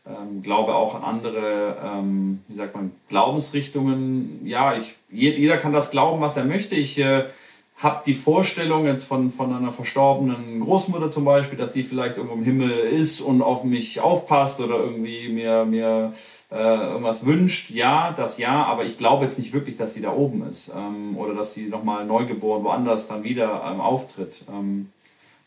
[0.07, 4.41] ähm, glaube auch an andere, ähm, wie sagt man, Glaubensrichtungen.
[4.45, 6.75] Ja, ich, jeder kann das glauben, was er möchte.
[6.75, 7.25] Ich äh,
[7.77, 12.35] habe die Vorstellung jetzt von, von einer verstorbenen Großmutter zum Beispiel, dass die vielleicht irgendwo
[12.35, 16.11] im Himmel ist und auf mich aufpasst oder irgendwie mir, mir
[16.49, 17.69] äh, irgendwas wünscht.
[17.69, 21.15] Ja, das ja, aber ich glaube jetzt nicht wirklich, dass sie da oben ist ähm,
[21.17, 24.45] oder dass sie nochmal neugeboren woanders dann wieder ähm, auftritt.
[24.49, 24.89] Ähm,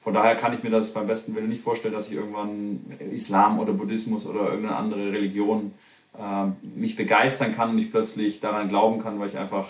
[0.00, 2.80] von daher kann ich mir das beim besten Willen nicht vorstellen, dass ich irgendwann
[3.12, 5.74] Islam oder Buddhismus oder irgendeine andere Religion
[6.18, 9.68] äh, mich begeistern kann und ich plötzlich daran glauben kann, weil ich einfach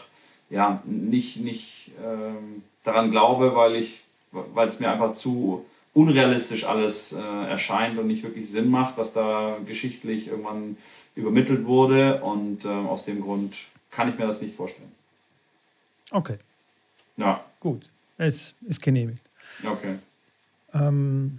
[0.48, 5.64] ja, nicht, nicht ähm, daran glaube, weil ich, weil es mir einfach zu
[5.94, 10.76] unrealistisch alles äh, erscheint und nicht wirklich Sinn macht, was da geschichtlich irgendwann
[11.16, 12.22] übermittelt wurde.
[12.22, 14.92] Und ähm, aus dem Grund kann ich mir das nicht vorstellen.
[16.12, 16.38] Okay.
[17.16, 17.44] Ja.
[17.58, 17.90] Gut.
[18.16, 19.22] Es ist genehmigt.
[19.64, 19.96] Okay.
[20.74, 21.38] Ähm,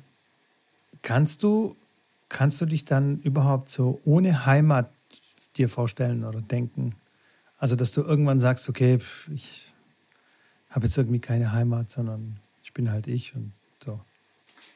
[1.01, 1.75] kannst du,
[2.29, 4.89] kannst du dich dann überhaupt so ohne Heimat
[5.57, 6.95] dir vorstellen oder denken?
[7.57, 8.97] Also, dass du irgendwann sagst, okay,
[9.33, 9.71] ich
[10.69, 13.51] habe jetzt irgendwie keine Heimat, sondern ich bin halt ich und
[13.83, 13.99] so.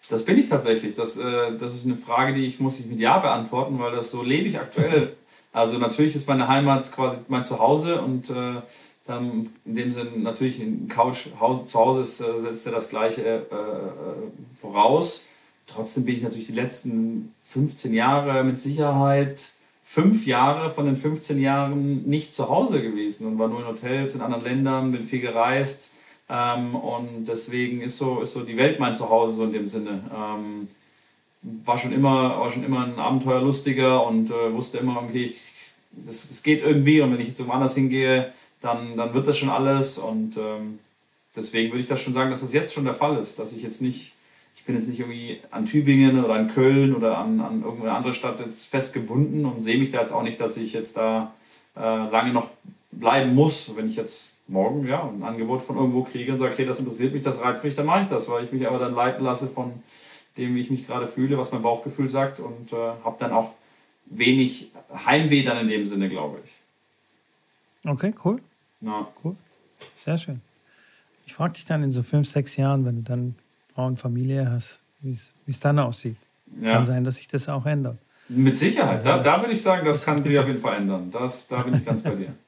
[0.10, 0.96] Das bin ich tatsächlich.
[0.96, 4.12] Das, äh, das ist eine Frage, die ich muss ich mit Ja beantworten, weil das
[4.12, 5.16] so lebe ich aktuell.
[5.52, 8.62] Also natürlich ist meine Heimat quasi mein Zuhause und äh,
[9.06, 12.90] dann in dem Sinn natürlich ein Couch Hause, zu Hause ist, äh, setzt er das
[12.90, 15.26] Gleiche äh, äh, voraus.
[15.68, 19.52] Trotzdem bin ich natürlich die letzten 15 Jahre mit Sicherheit
[19.84, 24.16] fünf Jahre von den 15 Jahren nicht zu Hause gewesen und war nur in Hotels
[24.16, 25.94] in anderen Ländern, bin viel gereist.
[26.28, 30.04] Ähm, und deswegen ist so, ist so die Welt mein Zuhause, so in dem Sinne.
[30.12, 30.68] Ähm,
[31.64, 35.36] war, schon immer, war schon immer ein Abenteuerlustiger und äh, wusste immer, okay,
[35.92, 39.50] das geht irgendwie und wenn ich jetzt irgendwo anders hingehe, dann, dann wird das schon
[39.50, 39.98] alles.
[39.98, 40.80] Und ähm,
[41.36, 43.62] deswegen würde ich das schon sagen, dass das jetzt schon der Fall ist, dass ich
[43.62, 44.16] jetzt nicht
[44.56, 48.14] ich bin jetzt nicht irgendwie an Tübingen oder an Köln oder an, an irgendeine andere
[48.14, 51.34] Stadt jetzt festgebunden und sehe mich da jetzt auch nicht, dass ich jetzt da
[51.76, 52.50] äh, lange noch
[52.92, 53.76] bleiben muss.
[53.76, 57.14] Wenn ich jetzt morgen ja, ein Angebot von irgendwo kriege und sage, okay, das interessiert
[57.14, 59.48] mich, das reizt mich, dann mache ich das, weil ich mich aber dann leiten lasse
[59.48, 59.74] von
[60.38, 63.52] dem, wie ich mich gerade fühle, was mein Bauchgefühl sagt und äh, habe dann auch
[64.06, 64.72] wenig
[65.06, 66.52] Heimweh dann in dem Sinne, glaube ich.
[67.86, 68.42] Okay, cool.
[68.82, 69.08] Ja.
[69.24, 69.36] Cool.
[69.96, 70.42] Sehr schön.
[71.26, 73.36] Ich frage dich dann in so fünf, sechs Jahren, wenn du dann
[73.74, 76.18] Frau und Familie hast, wie es dann aussieht.
[76.62, 76.74] Ja.
[76.74, 77.98] Kann sein, dass sich das auch ändert.
[78.28, 79.06] Mit Sicherheit.
[79.06, 81.12] Also da, da würde ich sagen, das, kann sich auf jeden Fall ändern.
[81.12, 82.34] Das, da bin ich ganz bei dir.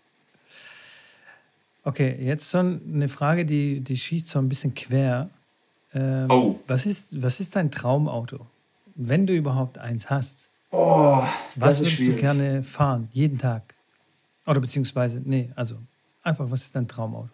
[1.84, 5.30] Okay, jetzt so eine Frage, die, die schießt so ein bisschen quer.
[5.94, 6.60] Ähm, oh.
[6.68, 8.46] Was ist, was ist dein Traumauto?
[8.96, 10.50] Wenn du überhaupt eins hast.
[10.72, 11.24] Oh,
[11.56, 13.08] was würdest du gerne fahren?
[13.14, 13.77] Jeden Tag?
[14.48, 15.76] Oder beziehungsweise, nee, also
[16.24, 17.30] einfach, was ist dein Traumauto?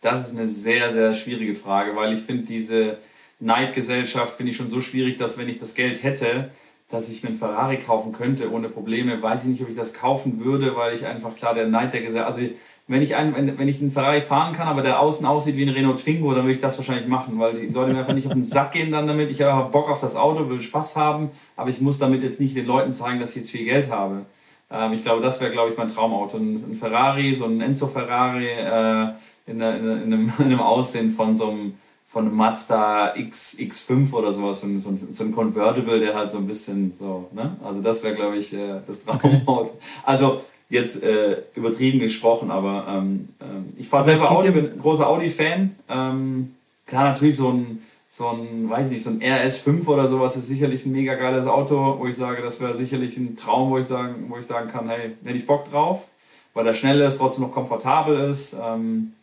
[0.00, 2.98] Das ist eine sehr, sehr schwierige Frage, weil ich finde, diese
[3.40, 6.50] Neidgesellschaft finde ich schon so schwierig, dass wenn ich das Geld hätte,
[6.88, 9.94] dass ich mir einen Ferrari kaufen könnte ohne Probleme, weiß ich nicht, ob ich das
[9.94, 12.48] kaufen würde, weil ich einfach klar der Neid der Gesellschaft, also
[12.88, 15.62] wenn ich, einen, wenn, wenn ich einen Ferrari fahren kann, aber der außen aussieht wie
[15.62, 18.26] ein Renault Twingo, dann würde ich das wahrscheinlich machen, weil die Leute mir einfach nicht
[18.26, 19.30] auf den Sack gehen dann damit.
[19.30, 22.56] Ich habe Bock auf das Auto, will Spaß haben, aber ich muss damit jetzt nicht
[22.56, 24.26] den Leuten zeigen, dass ich jetzt viel Geld habe.
[24.72, 26.38] Ähm, ich glaube, das wäre, glaube ich, mein Traumauto.
[26.38, 29.08] Ein, ein, Ferrari, so ein Enzo Ferrari äh,
[29.46, 34.12] in, in, in, einem, in, einem, Aussehen von so einem, von einem Mazda X, X5
[34.12, 37.56] oder sowas, so ein, so ein Convertible, der halt so ein bisschen so, ne?
[37.62, 39.44] Also das wäre, glaube ich, äh, das Traumauto.
[39.46, 39.70] Okay.
[40.04, 45.76] Also jetzt äh, übertrieben gesprochen, aber ähm, ähm ich fahre selber Audi, bin großer Audi-Fan.
[45.88, 46.54] Ähm,
[46.86, 47.82] klar, natürlich so ein
[48.14, 51.98] so ein, weiß nicht, so ein RS5 oder sowas ist sicherlich ein mega geiles Auto,
[51.98, 54.86] wo ich sage, das wäre sicherlich ein Traum, wo ich sagen, wo ich sagen kann,
[54.86, 56.10] hey, hätte ich Bock drauf,
[56.52, 58.54] weil der schnell ist, trotzdem noch komfortabel ist.
[58.62, 59.14] Ähm,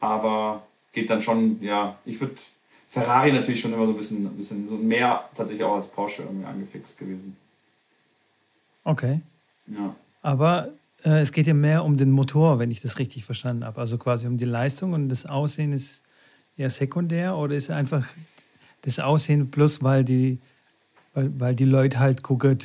[0.00, 2.34] aber geht dann schon, ja, ich würde
[2.88, 6.22] Ferrari natürlich schon immer so ein bisschen, ein bisschen so mehr tatsächlich auch als Porsche
[6.22, 7.36] irgendwie angefixt gewesen.
[8.82, 9.20] Okay.
[9.68, 9.94] Ja.
[10.22, 10.70] Aber
[11.04, 13.78] äh, es geht ja mehr um den Motor, wenn ich das richtig verstanden habe.
[13.78, 16.02] Also quasi um die Leistung und das Aussehen ist
[16.56, 18.04] eher sekundär oder ist einfach
[18.82, 20.38] das Aussehen plus, weil die,
[21.14, 22.58] weil, weil die Leute halt gucken?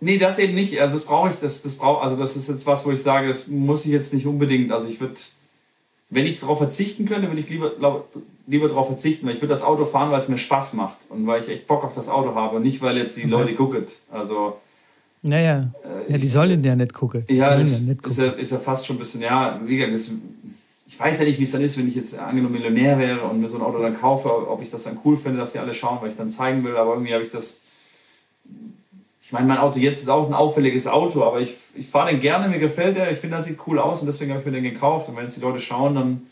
[0.00, 0.80] Nee, das eben nicht.
[0.80, 3.28] Also das brauche ich, das, das brauche, also das ist jetzt was, wo ich sage,
[3.28, 4.70] das muss ich jetzt nicht unbedingt.
[4.72, 5.14] Also ich würde,
[6.10, 7.72] wenn ich darauf verzichten könnte, würde ich lieber,
[8.46, 11.26] lieber darauf verzichten, weil ich würde das Auto fahren, weil es mir Spaß macht und
[11.26, 13.30] weil ich echt Bock auf das Auto habe und nicht, weil jetzt die okay.
[13.30, 13.84] Leute gucken.
[14.10, 14.58] Also
[15.22, 17.24] naja, äh, ja, die sollen ja nicht gucken.
[17.28, 18.12] Ja, das ja nicht gucken.
[18.12, 20.12] Ist, ja, ist ja fast schon ein bisschen, ja, wie gesagt, das
[20.86, 23.40] ich weiß ja nicht, wie es dann ist, wenn ich jetzt angenommen Millionär wäre und
[23.40, 25.74] mir so ein Auto dann kaufe, ob ich das dann cool finde, dass die alle
[25.74, 27.62] schauen, weil ich dann zeigen will, aber irgendwie habe ich das.
[29.20, 32.20] Ich meine, mein Auto jetzt ist auch ein auffälliges Auto, aber ich, ich fahre den
[32.20, 34.52] gerne, mir gefällt der, ich finde, das sieht cool aus und deswegen habe ich mir
[34.52, 35.08] den gekauft.
[35.08, 36.26] Und wenn jetzt die Leute schauen, dann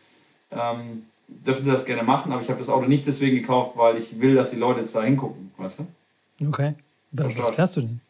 [0.52, 3.96] ähm, dürfen sie das gerne machen, aber ich habe das Auto nicht deswegen gekauft, weil
[3.96, 6.48] ich will, dass die Leute jetzt da hingucken, weißt du?
[6.48, 6.74] Okay.
[7.10, 8.00] Was fährst du denn?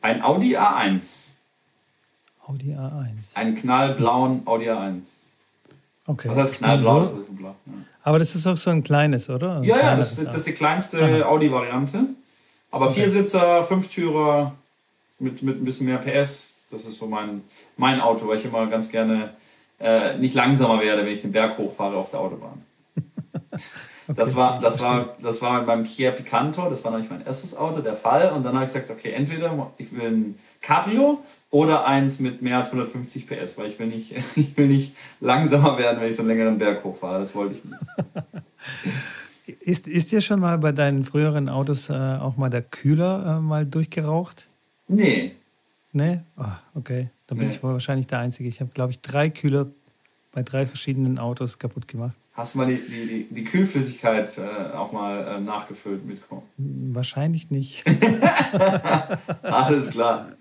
[0.00, 1.32] Ein Audi A1.
[2.46, 3.34] Audi A1.
[3.34, 5.23] Einen knallblauen Audi A1.
[6.06, 6.28] Okay.
[6.28, 7.06] Was heißt knallblau?
[7.06, 7.54] So, das ist ein Blau.
[7.66, 7.72] Ja.
[8.02, 9.56] Aber das ist auch so ein kleines, oder?
[9.56, 12.04] Ein ja, ja, das, das, ist die kleinste Audi-Variante.
[12.70, 13.00] Aber okay.
[13.00, 14.54] Viersitzer, Fünftürer
[15.18, 16.56] mit, mit ein bisschen mehr PS.
[16.70, 17.42] Das ist so mein,
[17.76, 19.30] mein Auto, weil ich immer ganz gerne
[19.78, 22.62] äh, nicht langsamer werde, wenn ich den Berg hochfahre auf der Autobahn.
[24.06, 27.56] Okay, das, war, das, war, das war beim Kia Picanto, das war nämlich mein erstes
[27.56, 28.32] Auto, der Fall.
[28.32, 32.58] Und dann habe ich gesagt, okay, entweder ich will ein Cabrio oder eins mit mehr
[32.58, 36.22] als 150 PS, weil ich will nicht, ich will nicht langsamer werden, wenn ich so
[36.22, 37.18] einen längeren Berg hochfahre.
[37.18, 39.60] Das wollte ich nicht.
[39.60, 43.40] ist, ist dir schon mal bei deinen früheren Autos äh, auch mal der Kühler äh,
[43.40, 44.48] mal durchgeraucht?
[44.86, 45.34] Nee.
[45.92, 46.20] Nee?
[46.36, 46.44] Oh,
[46.74, 47.08] okay.
[47.26, 47.54] Dann bin nee.
[47.54, 48.50] ich wahrscheinlich der Einzige.
[48.50, 49.68] Ich habe, glaube ich, drei Kühler
[50.32, 52.16] bei drei verschiedenen Autos kaputt gemacht.
[52.34, 56.20] Hast du mal die, die, die Kühlflüssigkeit äh, auch mal äh, nachgefüllt mit
[56.56, 57.84] Wahrscheinlich nicht.
[59.42, 60.32] Alles klar.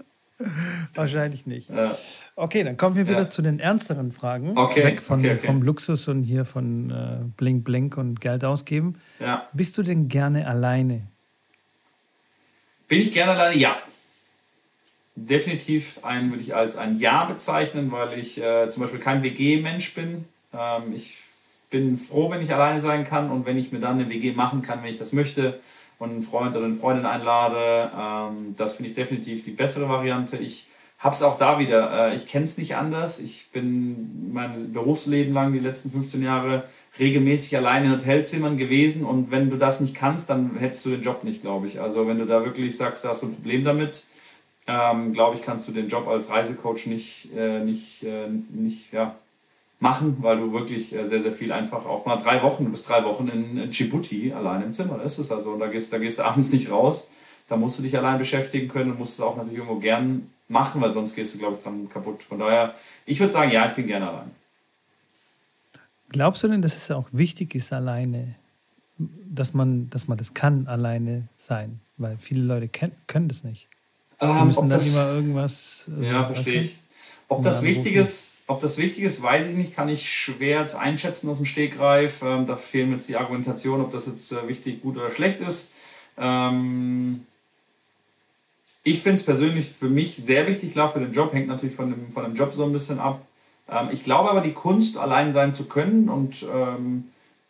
[0.95, 1.69] Wahrscheinlich nicht.
[1.69, 1.95] Ja.
[2.35, 3.29] Okay, dann kommen wir wieder ja.
[3.29, 4.57] zu den ernsteren Fragen.
[4.57, 4.83] Okay.
[4.83, 5.45] Weg von, okay, okay.
[5.45, 8.99] vom Luxus und hier von äh, Blink Blink und Geld ausgeben.
[9.19, 9.47] Ja.
[9.53, 11.07] Bist du denn gerne alleine?
[12.87, 13.55] Bin ich gerne alleine?
[13.55, 13.77] Ja.
[15.15, 19.93] Definitiv ein, würde ich als ein Ja bezeichnen, weil ich äh, zum Beispiel kein WG-Mensch
[19.93, 20.25] bin.
[20.51, 21.22] Ähm, ich
[21.73, 24.61] bin froh, wenn ich alleine sein kann und wenn ich mir dann eine WG machen
[24.61, 25.59] kann, wenn ich das möchte
[25.97, 27.91] und einen Freund oder eine Freundin einlade.
[27.99, 30.37] Ähm, das finde ich definitiv die bessere Variante.
[30.37, 30.67] Ich
[30.99, 32.11] habe es auch da wieder.
[32.11, 33.19] Äh, ich kenne es nicht anders.
[33.19, 36.65] Ich bin mein Berufsleben lang, die letzten 15 Jahre,
[36.99, 41.01] regelmäßig allein in Hotelzimmern gewesen und wenn du das nicht kannst, dann hättest du den
[41.01, 41.81] Job nicht, glaube ich.
[41.81, 44.05] Also wenn du da wirklich sagst, da hast du ein Problem damit,
[44.67, 49.15] ähm, glaube ich, kannst du den Job als Reisecoach nicht, äh, nicht, äh, nicht ja,
[49.79, 52.87] machen, weil du wirklich äh, sehr, sehr viel einfach auch mal drei Wochen, du bist
[52.87, 54.97] drei Wochen in Djibouti allein im Zimmer.
[54.97, 55.51] Das ist es also.
[55.51, 57.11] Und da gehst, da gehst du abends nicht raus.
[57.47, 60.81] Da musst du dich allein beschäftigen können und musst es auch natürlich irgendwo gern machen,
[60.81, 62.23] weil sonst gehst du, glaube ich, dann kaputt.
[62.23, 62.73] Von daher,
[63.05, 64.31] ich würde sagen, ja, ich bin gerne allein.
[66.09, 68.35] Glaubst du denn, dass es auch wichtig ist, alleine,
[68.97, 71.81] dass man, dass man das kann, alleine sein?
[71.97, 73.67] Weil viele Leute können, können das nicht.
[74.21, 75.89] Die ähm, müssen dann das, immer irgendwas.
[75.93, 76.77] Also, ja, verstehe ich.
[77.27, 80.75] Ob das wichtig ist, ob das wichtig ist, weiß ich nicht, kann ich schwer jetzt
[80.75, 82.21] einschätzen aus dem Stegreif.
[82.21, 85.41] Ähm, da fehlen mir jetzt die Argumentation, ob das jetzt äh, wichtig, gut oder schlecht
[85.41, 85.73] ist.
[86.17, 87.25] Ähm,
[88.83, 91.89] ich finde es persönlich für mich sehr wichtig, klar, für den Job hängt natürlich von
[91.89, 93.25] dem, von dem Job so ein bisschen ab.
[93.67, 97.05] Ähm, ich glaube aber, die Kunst, allein sein zu können und ähm,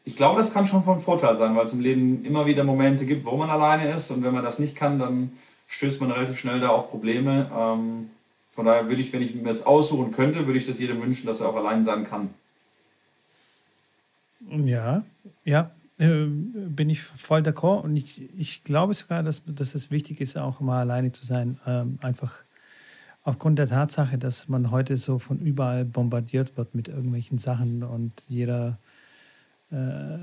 [0.05, 3.05] ich glaube, das kann schon von Vorteil sein, weil es im Leben immer wieder Momente
[3.05, 5.33] gibt, wo man alleine ist und wenn man das nicht kann, dann
[5.67, 7.49] stößt man relativ schnell da auf Probleme.
[8.53, 11.25] Von daher würde ich, wenn ich mir das aussuchen könnte, würde ich das jedem wünschen,
[11.25, 12.29] dass er auch allein sein kann.
[14.47, 15.03] Ja,
[15.43, 17.81] ja, äh, bin ich voll d'accord.
[17.81, 21.59] Und ich, ich glaube sogar, dass, dass es wichtig ist, auch mal alleine zu sein.
[21.65, 22.43] Ähm, einfach
[23.23, 28.23] aufgrund der Tatsache, dass man heute so von überall bombardiert wird mit irgendwelchen Sachen und
[28.27, 28.77] jeder
[29.71, 30.17] äh,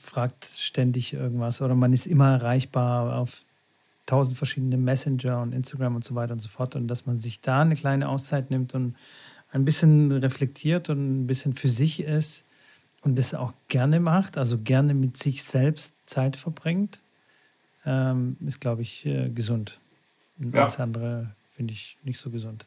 [0.00, 3.44] fragt ständig irgendwas oder man ist immer erreichbar auf
[4.06, 6.76] tausend verschiedene Messenger und Instagram und so weiter und so fort.
[6.76, 8.96] Und dass man sich da eine kleine Auszeit nimmt und
[9.50, 12.44] ein bisschen reflektiert und ein bisschen für sich ist
[13.02, 17.00] und das auch gerne macht, also gerne mit sich selbst Zeit verbringt,
[17.86, 19.78] ähm, ist, glaube ich, äh, gesund.
[20.38, 20.62] Und ja.
[20.62, 22.66] alles andere finde ich nicht so gesund.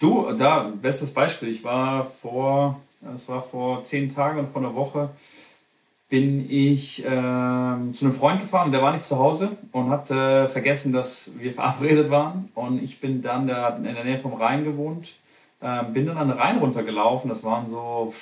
[0.00, 1.48] Du, da, bestes Beispiel.
[1.48, 2.80] Ich war vor,
[3.14, 5.10] es war vor zehn Tagen und vor einer Woche
[6.08, 10.48] bin ich äh, zu einem Freund gefahren, der war nicht zu Hause und hat äh,
[10.48, 12.50] vergessen, dass wir verabredet waren.
[12.54, 15.16] Und ich bin dann, der hat in der Nähe vom Rhein gewohnt,
[15.60, 17.28] äh, bin dann an den Rhein runtergelaufen.
[17.28, 18.12] Das waren so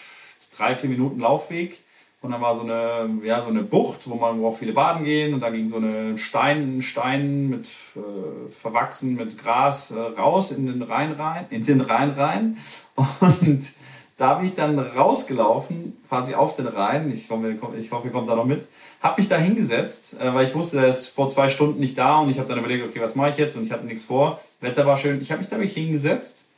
[0.57, 1.80] drei, vier Minuten Laufweg.
[2.22, 5.05] Und dann war so eine, ja, so eine Bucht, wo man wo auch viele baden
[5.05, 5.32] gehen.
[5.32, 10.66] Und da ging so eine Stein, Stein mit äh, verwachsen mit Gras äh, raus in
[10.66, 12.57] den Rhein rein, in den Rhein rein.
[13.20, 13.74] Und
[14.17, 17.11] da bin ich dann rausgelaufen, quasi auf den Rhein.
[17.11, 18.67] Ich hoffe, ich hoffe ihr kommt da noch mit.
[19.03, 22.21] Hab mich da hingesetzt, äh, weil ich wusste, er ist vor zwei Stunden nicht da
[22.21, 23.57] und ich habe dann überlegt, okay, was mache ich jetzt?
[23.57, 24.41] Und ich hatte nichts vor.
[24.61, 25.21] Wetter war schön.
[25.21, 26.49] Ich habe mich da mich hingesetzt,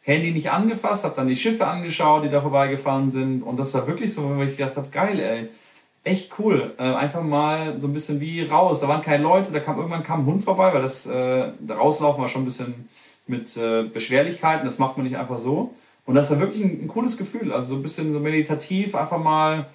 [0.00, 3.42] Handy nicht angefasst, habe dann die Schiffe angeschaut, die da vorbeigefahren sind.
[3.42, 5.48] Und das war wirklich so, wo ich gedacht habe, geil, ey.
[6.04, 6.74] Echt cool.
[6.78, 8.80] Äh, einfach mal so ein bisschen wie raus.
[8.80, 12.20] Da waren keine Leute, da kam irgendwann kam ein Hund vorbei, weil das äh, rauslaufen
[12.20, 12.88] war schon ein bisschen
[13.28, 14.64] mit äh, Beschwerlichkeiten.
[14.64, 15.74] Das macht man nicht einfach so.
[16.04, 17.52] Und das war wirklich ein, ein, cooles Gefühl.
[17.52, 19.66] Also so ein bisschen so meditativ, einfach mal,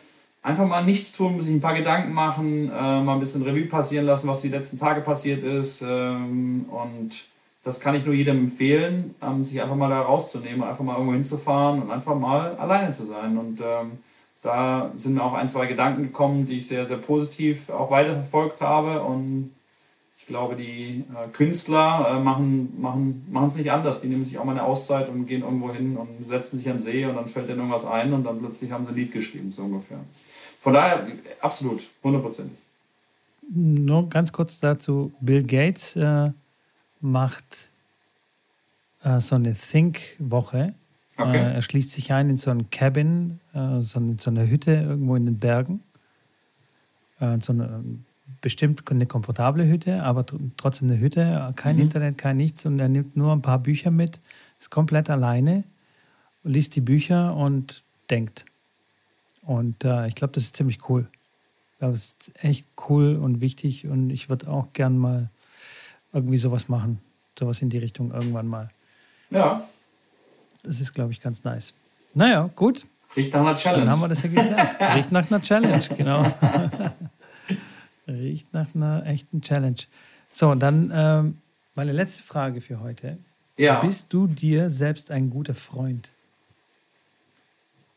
[0.41, 4.05] einfach mal nichts tun, sich ein paar Gedanken machen, äh, mal ein bisschen Revue passieren
[4.05, 5.83] lassen, was die letzten Tage passiert ist.
[5.87, 7.25] Ähm, und
[7.63, 11.13] das kann ich nur jedem empfehlen, ähm, sich einfach mal da rauszunehmen, einfach mal irgendwo
[11.13, 13.37] hinzufahren und einfach mal alleine zu sein.
[13.37, 13.99] Und ähm,
[14.41, 18.61] da sind mir auch ein, zwei Gedanken gekommen, die ich sehr, sehr positiv auch weiterverfolgt
[18.61, 19.01] habe.
[19.03, 19.51] Und
[20.17, 24.01] ich glaube, die äh, Künstler äh, machen es nicht anders.
[24.01, 26.73] Die nehmen sich auch mal eine Auszeit und gehen irgendwo hin und setzen sich an
[26.73, 29.11] den See und dann fällt denen irgendwas ein und dann plötzlich haben sie ein Lied
[29.11, 29.99] geschrieben, so ungefähr.
[30.59, 31.05] Von daher
[31.39, 32.57] absolut, hundertprozentig.
[33.49, 36.31] Nur ganz kurz dazu: Bill Gates äh,
[36.99, 37.69] macht
[39.03, 40.73] äh, so eine Think-Woche.
[41.17, 41.37] Okay.
[41.37, 44.73] Äh, er schließt sich ein in so ein Cabin, äh, so, in so eine Hütte
[44.73, 45.83] irgendwo in den Bergen.
[47.19, 47.83] so eine
[48.41, 50.25] bestimmt eine komfortable Hütte, aber
[50.57, 51.83] trotzdem eine Hütte, kein mhm.
[51.83, 54.19] Internet, kein nichts und er nimmt nur ein paar Bücher mit,
[54.59, 55.63] ist komplett alleine,
[56.43, 58.45] liest die Bücher und denkt.
[59.41, 61.07] Und äh, ich glaube, das ist ziemlich cool.
[61.73, 65.29] Ich glaube, es ist echt cool und wichtig und ich würde auch gern mal
[66.13, 66.99] irgendwie sowas machen,
[67.37, 68.69] sowas in die Richtung irgendwann mal.
[69.29, 69.67] Ja.
[70.63, 71.73] Das ist, glaube ich, ganz nice.
[72.13, 72.85] Naja, gut.
[73.15, 73.85] Riecht nach einer Challenge.
[73.85, 74.95] Dann haben wir das ja gesagt.
[74.95, 76.25] Riecht nach einer Challenge, genau.
[78.07, 79.79] Riecht nach einer echten Challenge.
[80.29, 81.37] So, und dann ähm,
[81.75, 83.17] meine letzte Frage für heute.
[83.57, 83.79] Ja.
[83.79, 86.11] Bist du dir selbst ein guter Freund?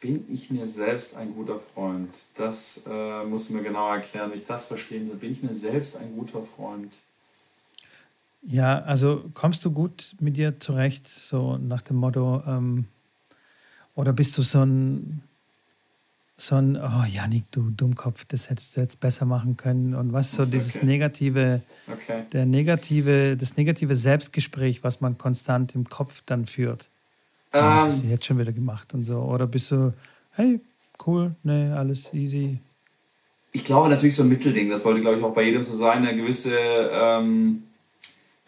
[0.01, 2.27] Bin ich mir selbst ein guter Freund?
[2.35, 5.17] Das äh, muss mir genau erklären, wie ich das verstehen soll.
[5.17, 6.99] Bin ich mir selbst ein guter Freund?
[8.43, 12.87] Ja, also kommst du gut mit dir zurecht, so nach dem Motto, ähm,
[13.95, 15.23] oder bist du so ein
[16.41, 19.95] so ein, oh Janik, du Dummkopf, das hättest du jetzt besser machen können.
[19.95, 20.87] Und was so dieses okay.
[20.87, 21.63] negative,
[21.93, 22.25] okay.
[22.33, 26.89] der negative, das negative Selbstgespräch, was man konstant im Kopf dann führt.
[27.53, 28.11] So, um, was hast du ähm.
[28.11, 29.21] jetzt schon wieder gemacht und so?
[29.21, 29.93] Oder bist du,
[30.33, 30.61] hey,
[31.07, 32.59] cool, ne, alles easy.
[33.53, 36.07] Ich glaube natürlich so ein Mittelding, das sollte, glaube ich, auch bei jedem so sein,
[36.07, 36.55] eine gewisse
[36.93, 37.65] ähm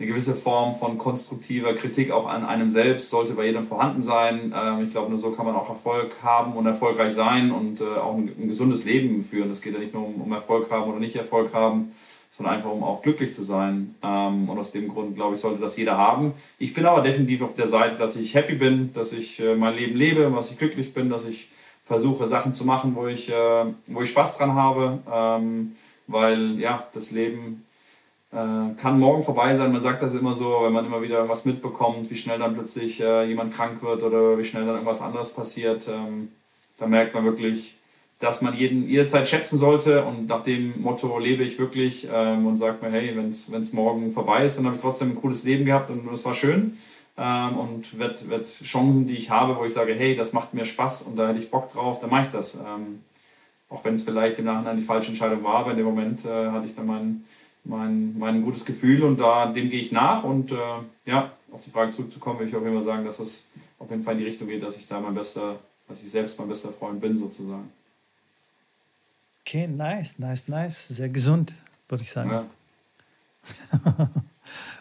[0.02, 4.52] eine gewisse Form von konstruktiver Kritik auch an einem selbst sollte bei jedem vorhanden sein.
[4.54, 7.84] Ähm, ich glaube, nur so kann man auch Erfolg haben und erfolgreich sein und äh,
[7.84, 9.50] auch ein, gesundes Leben führen.
[9.50, 11.92] Es geht ja nicht nur um, Erfolg haben oder nicht Erfolg haben,
[12.30, 13.94] sondern einfach um auch glücklich zu sein.
[14.02, 16.32] Ähm, und aus dem Grund, glaube ich, sollte das jeder haben.
[16.58, 19.76] Ich bin aber definitiv auf der Seite, dass ich happy bin, dass ich äh, mein
[19.76, 21.48] Leben lebe, dass ich glücklich bin, dass ich
[21.84, 24.98] versuche, Sachen zu machen, wo ich, äh, wo ich Spaß dran habe.
[25.08, 25.76] Ähm,
[26.08, 27.64] weil ja, das Leben
[28.32, 29.72] kann morgen vorbei sein.
[29.72, 33.00] Man sagt das immer so, wenn man immer wieder irgendwas mitbekommt, wie schnell dann plötzlich
[33.02, 35.86] äh, jemand krank wird oder wie schnell dann irgendwas anderes passiert.
[35.88, 36.28] Ähm,
[36.78, 37.76] da merkt man wirklich,
[38.18, 42.56] dass man jeden, jederzeit schätzen sollte und nach dem Motto lebe ich wirklich ähm, und
[42.56, 45.66] sagt mir, hey, wenn es morgen vorbei ist, dann habe ich trotzdem ein cooles Leben
[45.66, 46.78] gehabt und es war schön.
[47.18, 50.64] Ähm, und wird, wird Chancen, die ich habe, wo ich sage, hey, das macht mir
[50.64, 52.58] Spaß und da hätte ich Bock drauf, dann mache ich das.
[53.68, 56.50] Auch wenn es vielleicht im Nachhinein die falsche Entscheidung war, aber in dem Moment äh,
[56.50, 57.24] hatte ich dann meinen
[57.64, 60.24] mein, mein gutes Gefühl und da, dem gehe ich nach.
[60.24, 60.56] Und äh,
[61.06, 64.02] ja, auf die Frage zurückzukommen, würde ich auf jeden Fall sagen, dass es auf jeden
[64.02, 65.58] Fall in die Richtung geht, dass ich da mein bester,
[65.88, 67.70] dass ich selbst mein bester Freund bin, sozusagen.
[69.40, 70.88] Okay, nice, nice, nice.
[70.88, 71.54] Sehr gesund,
[71.88, 72.30] würde ich sagen.
[72.30, 72.46] Ja.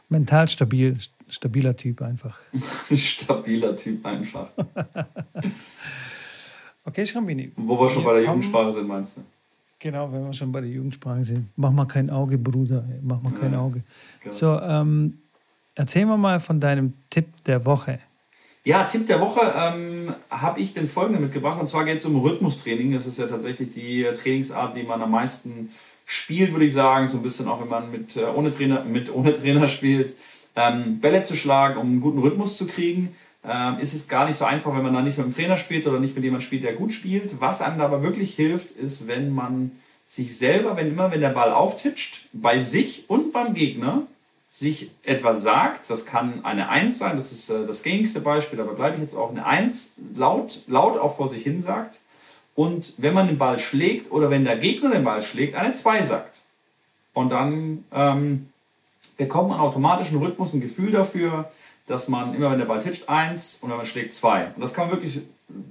[0.09, 0.97] Mental stabil,
[1.29, 2.39] stabiler Typ einfach.
[2.95, 4.49] stabiler Typ einfach.
[6.85, 7.51] okay, Schrambini.
[7.55, 9.21] Wo wir schon bei der Jugendsprache sind, meinst du?
[9.81, 11.47] Genau, wenn wir schon bei der Jugendsprache sind.
[11.55, 12.87] Mach mal kein Auge, Bruder.
[13.01, 13.81] Mach mal kein Auge.
[14.21, 14.35] Genau.
[14.35, 15.17] So, ähm,
[15.73, 17.97] erzähl mir mal von deinem Tipp der Woche.
[18.63, 21.59] Ja, Tipp der Woche ähm, habe ich den folgenden mitgebracht.
[21.59, 22.91] Und zwar geht es um Rhythmustraining.
[22.91, 25.71] Das ist ja tatsächlich die Trainingsart, die man am meisten
[26.05, 27.07] spielt, würde ich sagen.
[27.07, 30.13] So ein bisschen auch, wenn man mit, äh, ohne, Trainer, mit ohne Trainer spielt.
[30.55, 34.35] Ähm, Bälle zu schlagen, um einen guten Rhythmus zu kriegen ähm, ist es gar nicht
[34.35, 36.63] so einfach, wenn man dann nicht mit dem Trainer spielt oder nicht mit jemandem spielt,
[36.63, 37.41] der gut spielt.
[37.41, 39.71] Was einem aber wirklich hilft, ist, wenn man
[40.05, 44.03] sich selber, wenn immer, wenn der Ball auftitscht, bei sich und beim Gegner
[44.49, 48.73] sich etwas sagt, das kann eine Eins sein, das ist äh, das gängigste Beispiel, aber
[48.73, 51.99] bleibe ich jetzt auch eine Eins laut, laut auch vor sich hin sagt.
[52.53, 56.01] Und wenn man den Ball schlägt oder wenn der Gegner den Ball schlägt, eine Zwei
[56.01, 56.43] sagt.
[57.13, 58.49] Und dann ähm,
[59.15, 61.49] bekommt man automatisch einen Rhythmus, ein Gefühl dafür,
[61.85, 64.51] dass man immer, wenn der Ball titscht, eins und wenn man schlägt, zwei.
[64.55, 65.21] Und das kann man wirklich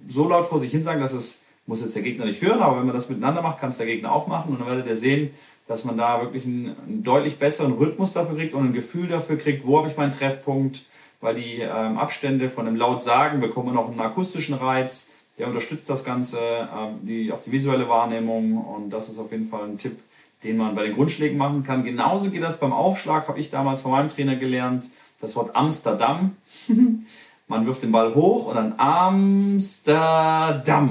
[0.06, 2.78] so laut vor sich hin sagen, dass es, muss jetzt der Gegner nicht hören, aber
[2.78, 4.52] wenn man das miteinander macht, kann es der Gegner auch machen.
[4.52, 5.30] Und dann werdet ihr sehen,
[5.66, 9.38] dass man da wirklich einen, einen deutlich besseren Rhythmus dafür kriegt und ein Gefühl dafür
[9.38, 10.84] kriegt, wo habe ich meinen Treffpunkt,
[11.20, 15.88] weil die ähm, Abstände von dem laut Sagen bekommen noch einen akustischen Reiz, der unterstützt
[15.88, 19.78] das Ganze, ähm, die, auch die visuelle Wahrnehmung und das ist auf jeden Fall ein
[19.78, 19.98] Tipp,
[20.42, 21.84] den man bei den Grundschlägen machen kann.
[21.84, 24.88] Genauso geht das beim Aufschlag, habe ich damals von meinem Trainer gelernt
[25.20, 26.36] das Wort Amsterdam.
[27.50, 29.94] man wirft den Ball hoch und dann Amsterdam.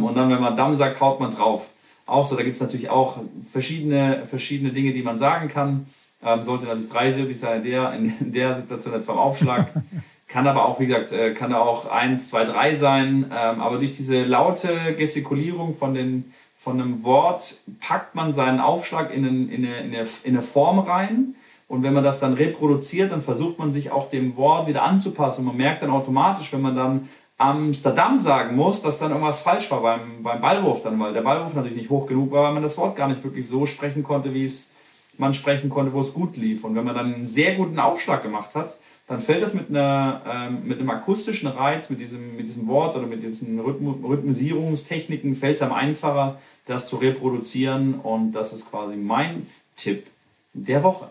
[0.03, 1.69] Und dann, wenn man Damm sagt, haut man drauf.
[2.05, 5.87] Auch so, da gibt es natürlich auch verschiedene, verschiedene Dinge, die man sagen kann.
[6.21, 9.71] Ähm, sollte natürlich dreisilbig sein in der, in der Situation jetzt beim Aufschlag.
[10.27, 13.31] Kann aber auch, wie gesagt, äh, kann da auch 1, 2, 3 sein.
[13.35, 19.11] Ähm, aber durch diese laute Gestikulierung von, den, von einem Wort packt man seinen Aufschlag
[19.11, 21.33] in, in, eine, in, eine, in eine Form rein
[21.69, 25.41] Und wenn man das dann reproduziert, dann versucht man sich auch dem Wort wieder anzupassen.
[25.41, 27.07] Und man merkt dann automatisch, wenn man dann
[27.37, 31.53] Amsterdam sagen muss, dass dann irgendwas falsch war beim, beim Ballwurf dann, weil der Ballwurf
[31.53, 34.33] natürlich nicht hoch genug war, weil man das Wort gar nicht wirklich so sprechen konnte,
[34.33, 34.73] wie es
[35.19, 36.63] man sprechen konnte, wo es gut lief.
[36.63, 40.21] Und wenn man dann einen sehr guten Aufschlag gemacht hat, dann fällt es mit, einer,
[40.27, 45.35] ähm, mit einem akustischen Reiz, mit diesem, mit diesem Wort oder mit diesen Rhythm Rhythmisierungstechniken,
[45.35, 47.99] fällt es einem einfacher, das zu reproduzieren.
[47.99, 49.45] Und das ist quasi mein
[49.75, 50.07] Tipp
[50.53, 51.09] der Woche.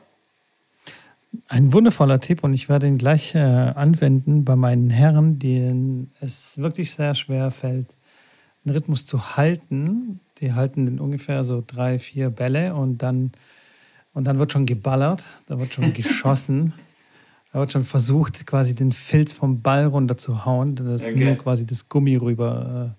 [1.48, 6.56] Ein wundervoller Tipp und ich werde ihn gleich äh, anwenden bei meinen Herren, denen es
[6.56, 7.96] wirklich sehr schwer fällt,
[8.64, 10.20] einen Rhythmus zu halten.
[10.40, 13.32] Die halten den ungefähr so drei, vier Bälle und dann,
[14.14, 16.72] und dann wird schon geballert, da wird schon geschossen.
[17.52, 21.24] Da wird schon versucht, quasi den Filz vom Ball runter zu hauen, dass okay.
[21.24, 22.94] nur quasi das Gummi rüber,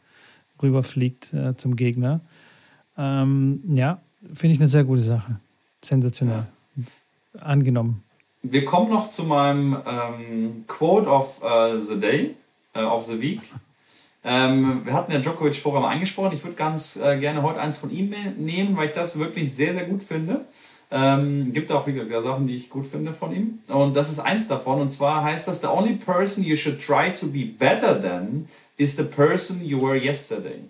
[0.59, 2.21] äh, rüberfliegt äh, zum Gegner.
[2.97, 4.01] Ähm, ja,
[4.33, 5.39] finde ich eine sehr gute Sache.
[5.83, 6.47] Sensationell.
[6.75, 6.83] Ja.
[7.41, 8.03] Angenommen.
[8.41, 12.35] Wir kommen noch zu meinem ähm, Quote of uh, the Day,
[12.75, 13.41] uh, of the Week.
[14.23, 16.31] Ähm, wir hatten ja Djokovic vorher mal angesprochen.
[16.33, 19.73] Ich würde ganz äh, gerne heute eins von ihm nehmen, weil ich das wirklich sehr,
[19.73, 20.45] sehr gut finde.
[20.89, 23.59] Ähm, gibt auch wieder Sachen, die ich gut finde von ihm.
[23.67, 24.79] Und das ist eins davon.
[24.79, 28.95] Und zwar heißt das: The only person you should try to be better than is
[28.95, 30.61] the person you were yesterday.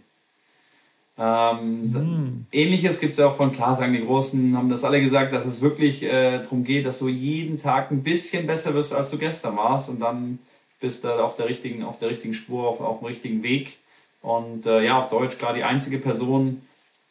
[1.22, 2.46] Ähm, mhm.
[2.50, 5.46] Ähnliches gibt es ja auch von, klar sagen die Großen, haben das alle gesagt, dass
[5.46, 9.18] es wirklich äh, darum geht, dass du jeden Tag ein bisschen besser wirst, als du
[9.18, 10.40] gestern warst und dann
[10.80, 13.80] bist du auf der richtigen, auf der richtigen Spur, auf, auf dem richtigen Weg.
[14.22, 16.62] Und äh, ja, auf Deutsch klar die einzige Person,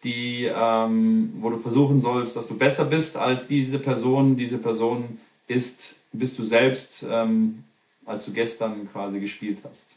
[0.04, 4.36] die, ähm, wo du versuchen sollst, dass du besser bist als diese Person.
[4.36, 7.64] Diese Person ist, bist du selbst, ähm,
[8.06, 9.96] als du gestern quasi gespielt hast.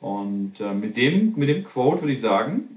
[0.00, 2.73] Und äh, mit, dem, mit dem Quote würde ich sagen,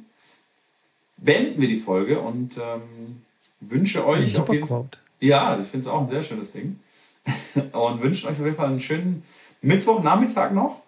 [1.18, 3.24] beenden wir die Folge und ähm,
[3.59, 4.88] wünsche euch Super auf jeden Fall.
[5.20, 6.80] Ja, ich finde es auch ein sehr schönes Ding.
[7.74, 9.24] und wünsche euch auf jeden Fall einen schönen
[9.61, 10.82] Mittwochnachmittag noch,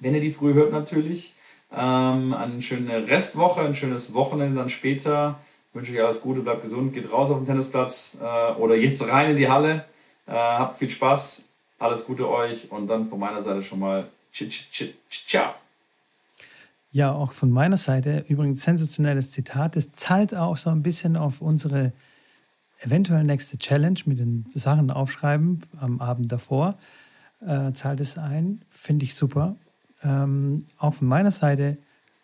[0.00, 1.34] wenn ihr die früh hört natürlich.
[1.74, 5.38] Ähm, eine schöne Restwoche, ein schönes Wochenende dann später.
[5.72, 9.30] Wünsche euch alles Gute, bleibt gesund, geht raus auf den Tennisplatz äh, oder jetzt rein
[9.30, 9.86] in die Halle.
[10.26, 14.08] Äh, habt viel Spaß, alles Gute euch und dann von meiner Seite schon mal
[15.10, 15.54] ciao.
[16.94, 19.76] Ja, auch von meiner Seite übrigens sensationelles Zitat.
[19.76, 21.94] Es zahlt auch so ein bisschen auf unsere
[22.80, 26.76] eventuell nächste Challenge mit den Sachen aufschreiben am Abend davor.
[27.40, 29.56] Äh, zahlt es ein, finde ich super.
[30.02, 31.78] Ähm, auch von meiner Seite.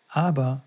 [0.07, 0.63] Aber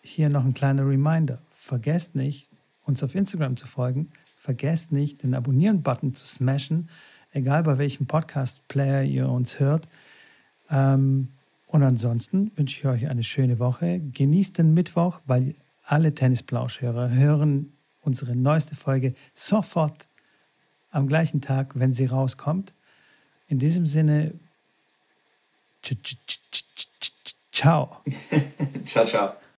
[0.00, 1.42] hier noch ein kleiner Reminder.
[1.50, 2.50] Vergesst nicht,
[2.84, 4.10] uns auf Instagram zu folgen.
[4.36, 6.88] Vergesst nicht, den Abonnieren-Button zu smashen,
[7.32, 9.88] egal bei welchem Podcast-Player ihr uns hört.
[10.70, 11.33] Ähm,
[11.74, 13.98] und ansonsten wünsche ich euch eine schöne Woche.
[13.98, 20.08] Genießt den Mittwoch, weil alle Tennisplauschhörer hören unsere neueste Folge sofort
[20.90, 22.74] am gleichen Tag, wenn sie rauskommt.
[23.48, 24.34] In diesem Sinne,
[27.50, 28.04] ciao.
[28.84, 29.32] ciao, ciao.